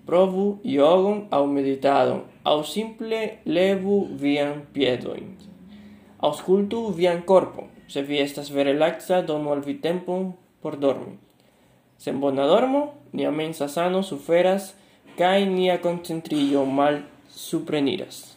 Provu 0.06 0.58
jogon 0.64 1.26
au 1.30 1.46
meditadon, 1.46 2.22
au 2.44 2.64
simple 2.64 3.38
levu 3.44 4.08
vian 4.18 4.62
piedoin. 4.72 5.36
Auscultu 6.18 6.88
vian 6.96 7.22
corpo, 7.22 7.68
Se 7.92 8.00
vi 8.02 8.18
estas 8.18 8.50
vere 8.50 8.72
laxa, 8.72 9.20
donu 9.22 9.50
al 9.52 9.60
vi 9.60 9.74
tempon 9.74 10.32
por 10.62 10.78
dormi. 10.80 11.18
Sen 11.98 12.20
bona 12.20 12.46
dormo, 12.46 12.94
nia 13.12 13.30
mensa 13.30 13.68
sano 13.68 14.02
suferas 14.02 14.72
cae 15.16 15.46
nia 15.46 15.78
concentrillo 15.80 16.64
mal 16.66 17.02
supreniras. 17.28 18.36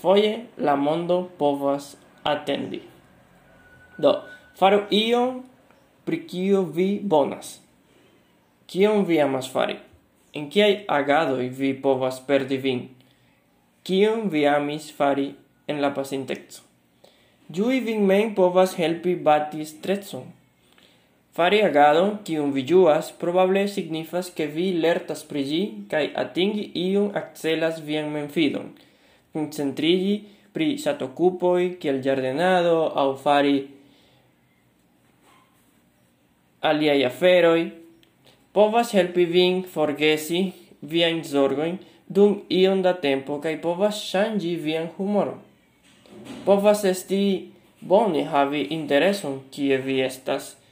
Foie 0.00 0.46
la 0.56 0.76
mondo 0.76 1.30
povas 1.38 1.96
atendi. 2.24 2.82
Do, 3.98 4.12
faru 4.58 4.84
ion 4.90 5.42
pri 6.04 6.20
cio 6.28 6.62
vi 6.62 7.00
bonas. 7.02 7.60
Kion 8.66 9.04
vi 9.04 9.20
amas 9.20 9.48
fari? 9.52 9.76
En 10.34 10.48
kiaj 10.50 10.84
agadoi 10.88 11.48
vi 11.48 11.74
povas 11.86 12.20
perdi 12.26 12.56
vin? 12.56 12.86
Kion 13.84 14.30
vi 14.32 14.46
amis 14.46 14.90
fari 14.92 15.34
en 15.68 15.80
la 15.80 15.92
pasinteco? 15.94 16.64
Jui 17.48 17.80
vin 17.84 18.06
men 18.08 18.34
povas 18.34 18.74
helpi 18.80 19.14
bati 19.14 19.64
strecon 19.68 20.32
Fari 21.34 21.64
agadon, 21.66 22.20
kiun 22.22 22.52
vi 22.54 22.62
ĝuas, 22.62 23.08
probable 23.18 23.64
signifas 23.66 24.28
ke 24.36 24.44
vi 24.46 24.68
lertas 24.84 25.24
pri 25.26 25.42
kai 25.90 26.04
atingi 26.22 26.68
iun 26.82 27.08
accelas 27.20 27.80
vian 27.82 28.12
menfidon. 28.14 28.68
Concentrigi 29.32 30.14
pri 30.52 30.78
satocupoi, 30.78 31.74
kiel 31.80 31.98
giardenado, 32.06 32.86
au 32.94 33.16
fari 33.16 33.66
aliai 36.62 37.02
aferoi, 37.10 37.66
povas 38.52 38.94
helpi 38.94 39.24
vin 39.24 39.62
forgesi 39.64 40.52
vien 40.80 41.22
zorgoin 41.24 41.80
dum 42.06 42.42
ion 42.48 42.80
da 42.82 42.94
tempo 42.94 43.40
kai 43.40 43.58
povas 43.58 43.98
shangi 43.98 44.54
vian 44.54 44.86
humoron. 44.96 45.40
Povas 46.44 46.84
esti 46.84 47.50
bone 47.80 48.22
havi 48.22 48.68
intereson 48.70 49.42
kie 49.50 49.82
vi 49.82 50.04
estas– 50.12 50.54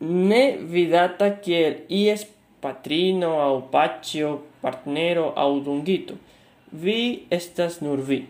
ne 0.00 0.56
vidata 0.60 1.30
kiel 1.40 1.84
ies 1.88 2.26
patrino 2.60 3.40
au 3.40 3.60
pacio, 3.70 4.42
partnero 4.60 5.32
au 5.36 5.60
dungito. 5.60 6.14
Vi 6.72 7.26
estas 7.30 7.80
nur 7.80 8.00
vi. 8.00 8.26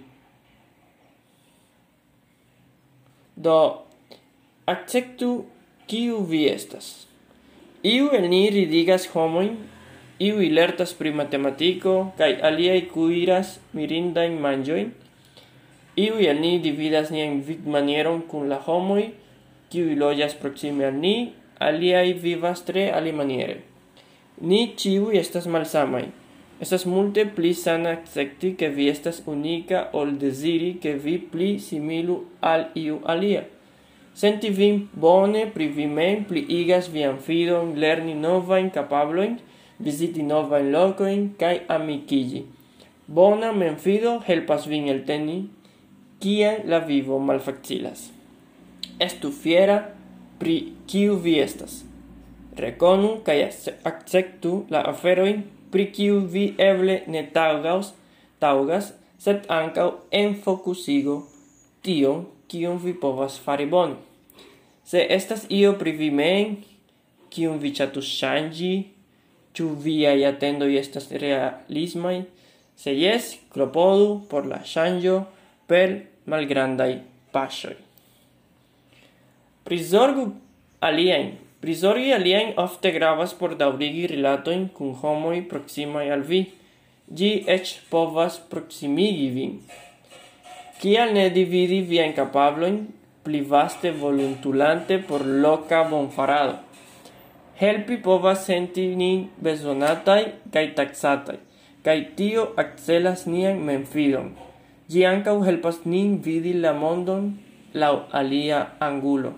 Do, 3.36 3.82
acceptu 4.66 5.46
kiu 5.86 6.22
vi 6.24 6.46
estas. 6.48 7.06
Iu 7.82 8.10
el 8.12 8.28
ni 8.28 8.50
ridigas 8.50 9.06
homoin, 9.14 9.56
iu 10.18 10.40
ilertas 10.42 10.94
pri 10.96 11.12
matematiko, 11.12 12.12
kai 12.18 12.34
aliai 12.40 12.86
cuiras 12.90 13.58
mirindain 13.76 14.38
manjoin, 14.40 14.92
iu 15.96 16.16
el 16.18 16.40
ni 16.40 16.58
dividas 16.58 17.12
en 17.12 17.42
vid 17.46 17.66
manieron 17.66 18.22
cun 18.28 18.48
la 18.48 18.58
homoi, 18.66 19.12
kiu 19.70 19.94
lojas 19.96 20.34
proxime 20.34 20.86
al 20.88 20.96
ni, 20.96 21.32
aliai 21.58 22.12
vivas 22.12 22.64
tre 22.64 22.90
ali 22.92 23.12
maniere. 23.12 23.62
Ni 24.40 24.74
ciui 24.76 25.18
estas 25.18 25.46
malsamai. 25.46 26.06
Estas 26.60 26.86
multe 26.86 27.26
pli 27.26 27.52
sana 27.52 27.90
accepti 27.90 28.54
che 28.54 28.70
vi 28.70 28.88
estas 28.88 29.22
unica 29.26 29.90
ol 29.92 30.16
desiri 30.16 30.78
che 30.78 30.94
vi 30.94 31.18
pli 31.18 31.58
similu 31.58 32.24
al 32.40 32.70
iu 32.74 33.00
alia. 33.04 33.44
Senti 34.14 34.48
vin 34.48 34.88
bone 34.92 35.46
pri 35.46 35.66
vi 35.68 35.86
mem 35.86 36.24
pliigas 36.24 36.88
vian 36.88 37.18
fidon, 37.18 37.74
lerni 37.76 38.14
novajn 38.14 38.70
capabloin, 38.70 39.36
visiti 39.78 40.22
novajn 40.22 40.70
locoin, 40.72 41.34
kaj 41.36 41.66
amicigi. 41.68 42.46
Bona 43.06 43.52
memfido 43.52 44.22
helpas 44.26 44.64
vin 44.66 44.88
elteni 44.88 45.42
kiam 46.20 46.64
la 46.64 46.80
vivo 46.80 47.18
malfacilas. 47.18 48.10
Estu 48.98 49.30
fiera 49.30 49.95
pri 50.38 50.56
kiu 50.86 51.16
vi 51.16 51.38
estas. 51.40 51.82
Reconu 52.56 53.18
kaj 53.24 53.38
acceptu 53.84 54.64
la 54.70 54.82
aferoin 54.92 55.42
pri 55.70 55.90
kiu 55.92 56.20
vi 56.20 56.54
eble 56.58 57.02
ne 57.06 57.22
taŭgas, 57.32 57.92
taŭgas, 58.40 58.92
sed 59.18 59.48
ankaŭ 59.52 59.90
enfokusigo 60.12 61.20
tion 61.84 62.24
kion 62.48 62.78
vi 62.82 62.94
povas 62.94 63.38
fari 63.42 63.66
bon. 63.66 63.96
Se 64.84 65.02
estas 65.10 65.46
io 65.50 65.72
pri 65.78 65.92
vi 65.98 66.10
mem, 66.10 66.56
kiun 67.30 67.58
vi 67.62 67.72
ŝatus 67.74 68.06
ŝanĝi, 68.20 68.74
ĉu 69.56 69.70
viaj 69.82 70.18
atendoj 70.28 70.70
estas 70.78 71.10
realismaj, 71.10 72.20
se 72.76 72.94
jes, 72.94 73.32
klopodu 73.52 74.20
por 74.30 74.46
la 74.46 74.60
ŝanĝo 74.64 75.18
per 75.66 75.98
malgrandaj 76.30 76.92
paŝoj. 77.32 77.85
Prizorgu 79.66 80.24
aliajn. 80.78 81.32
Prizorgi 81.60 82.12
aliajn 82.14 82.52
ofte 82.62 82.92
gravas 82.94 83.32
por 83.34 83.56
daŭrigi 83.58 84.04
rilatojn 84.12 84.60
kun 84.74 84.92
homoj 85.00 85.40
proksimaj 85.50 86.04
al 86.16 86.20
vi. 86.28 86.38
Ĝi 87.18 87.30
eĉ 87.54 87.72
povas 87.90 88.36
proksimigi 88.52 89.24
vin. 89.34 89.56
Kial 90.78 91.10
ne 91.16 91.24
dividi 91.34 91.80
viajn 91.88 92.14
kapablojn 92.14 92.76
pli 93.26 93.40
vaste 93.52 93.90
voluntulante 94.02 95.00
por 95.08 95.24
loka 95.46 95.80
bonfarado? 95.90 96.60
Helpi 97.58 97.96
povas 98.04 98.44
senti 98.46 98.84
nin 99.00 99.24
bezonataj 99.48 100.20
kaj 100.54 100.64
taksataj, 100.78 101.40
kaj 101.82 101.96
tio 102.20 102.44
akcelas 102.64 103.26
nian 103.26 103.58
memfidon. 103.70 104.30
Ĝi 104.86 105.02
ankaŭ 105.10 105.34
helpas 105.48 105.82
nin 105.94 106.14
vidi 106.28 106.54
la 106.66 106.74
mondon 106.84 107.26
laŭ 107.74 107.92
alia 108.22 108.62
angulo. 108.90 109.34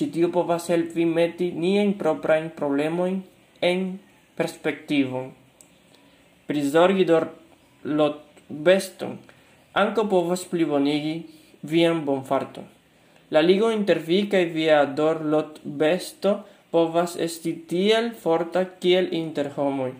Ĉi 0.00 0.06
tio 0.08 0.30
povas 0.32 0.70
helpi 0.72 1.04
meti 1.04 1.50
niajn 1.52 1.90
proprajn 2.00 2.46
problemojn 2.56 3.18
en 3.60 3.82
perspektivon. 4.38 5.26
Prizorgi 6.48 7.04
dor 7.04 7.26
beston 8.48 9.18
ankaŭ 9.82 10.06
povas 10.14 10.46
plibonigi 10.48 11.12
vian 11.74 12.00
bonfarton. 12.08 12.64
La 13.30 13.44
ligo 13.44 13.68
inter 13.76 14.00
vi 14.08 14.22
kaj 14.32 14.44
via 14.56 14.80
besto 15.84 16.34
povas 16.70 17.16
esti 17.28 17.52
tiel 17.68 18.12
forta 18.24 18.64
kiel 18.64 19.12
inter 19.12 19.52
homoj. 19.56 19.92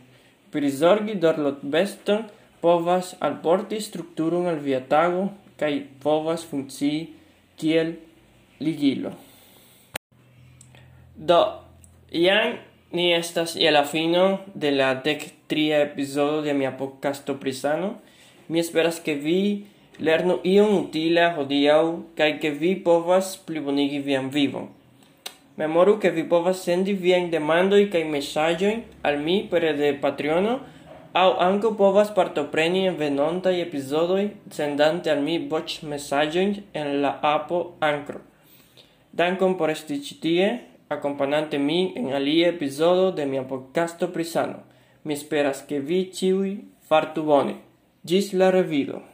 Prizorgi 0.51 1.14
dorlotbeston 1.14 2.24
povas 2.64 3.16
alporti 3.20 3.80
strukturon 3.80 4.46
al 4.46 4.64
via 4.64 4.80
tago 4.80 5.28
kaj 5.61 5.74
povas 6.03 6.44
funkcii 6.44 7.09
kiel 7.61 7.98
ligilo. 8.61 9.12
Do, 11.21 11.39
jam 12.11 12.55
ni 12.93 13.11
estas 13.12 13.53
je 13.57 13.71
la 13.71 13.83
fino 13.85 14.39
de 14.55 14.71
la 14.71 14.95
dec 14.95 15.27
tria 15.53 15.83
epizodo 15.83 16.41
de 16.41 16.55
mia 16.55 16.71
podcasto 16.73 17.35
Prisano. 17.41 17.91
Mi 18.49 18.61
esperas 18.61 19.01
ke 19.05 19.14
vi 19.14 19.66
lernu 20.01 20.39
ion 20.49 20.73
utila 20.79 21.27
hodiaŭ 21.35 21.83
kaj 22.16 22.31
ke 22.41 22.51
vi 22.62 22.71
povas 22.87 23.35
plibonigi 23.37 24.01
vian 24.07 24.31
vivon. 24.33 24.71
Memoru 25.61 25.99
ke 26.01 26.09
vi 26.11 26.25
povas 26.25 26.64
sendi 26.64 26.97
viajn 27.03 27.29
demandoj 27.37 27.83
kaj 27.93 28.03
mesaĝojn 28.14 28.81
al 29.05 29.21
mi 29.21 29.37
pere 29.53 29.75
de 29.77 29.93
Patreono 30.01 30.57
aŭ 31.12 31.29
ankaŭ 31.49 31.75
povas 31.83 32.14
partopreni 32.16 32.87
en 32.87 32.97
venontaj 32.97 33.55
epizodoj 33.66 34.25
sendante 34.57 35.12
al 35.12 35.21
mi 35.29 35.37
voĉ 35.53 35.83
mesaĝojn 35.93 36.57
en 36.73 36.91
la 37.05 37.12
apo 37.35 37.62
Ankro. 37.93 38.25
Dankon 39.12 39.61
por 39.61 39.77
esti 39.77 40.01
ĉi 40.09 40.21
tie 40.25 40.51
accompagnante 40.93 41.57
mi 41.57 41.93
en 41.95 42.12
alia 42.12 42.49
episodio 42.49 43.12
de 43.12 43.24
mia 43.24 43.47
podcasto 43.47 44.11
prisano. 44.11 44.64
Mi 45.05 45.14
esperas 45.14 45.64
che 45.64 45.78
vi 45.78 46.11
ciui 46.12 46.72
fartu 46.80 47.22
bone. 47.22 47.61
Gis 48.03 48.32
la 48.32 48.51
revido. 48.51 49.10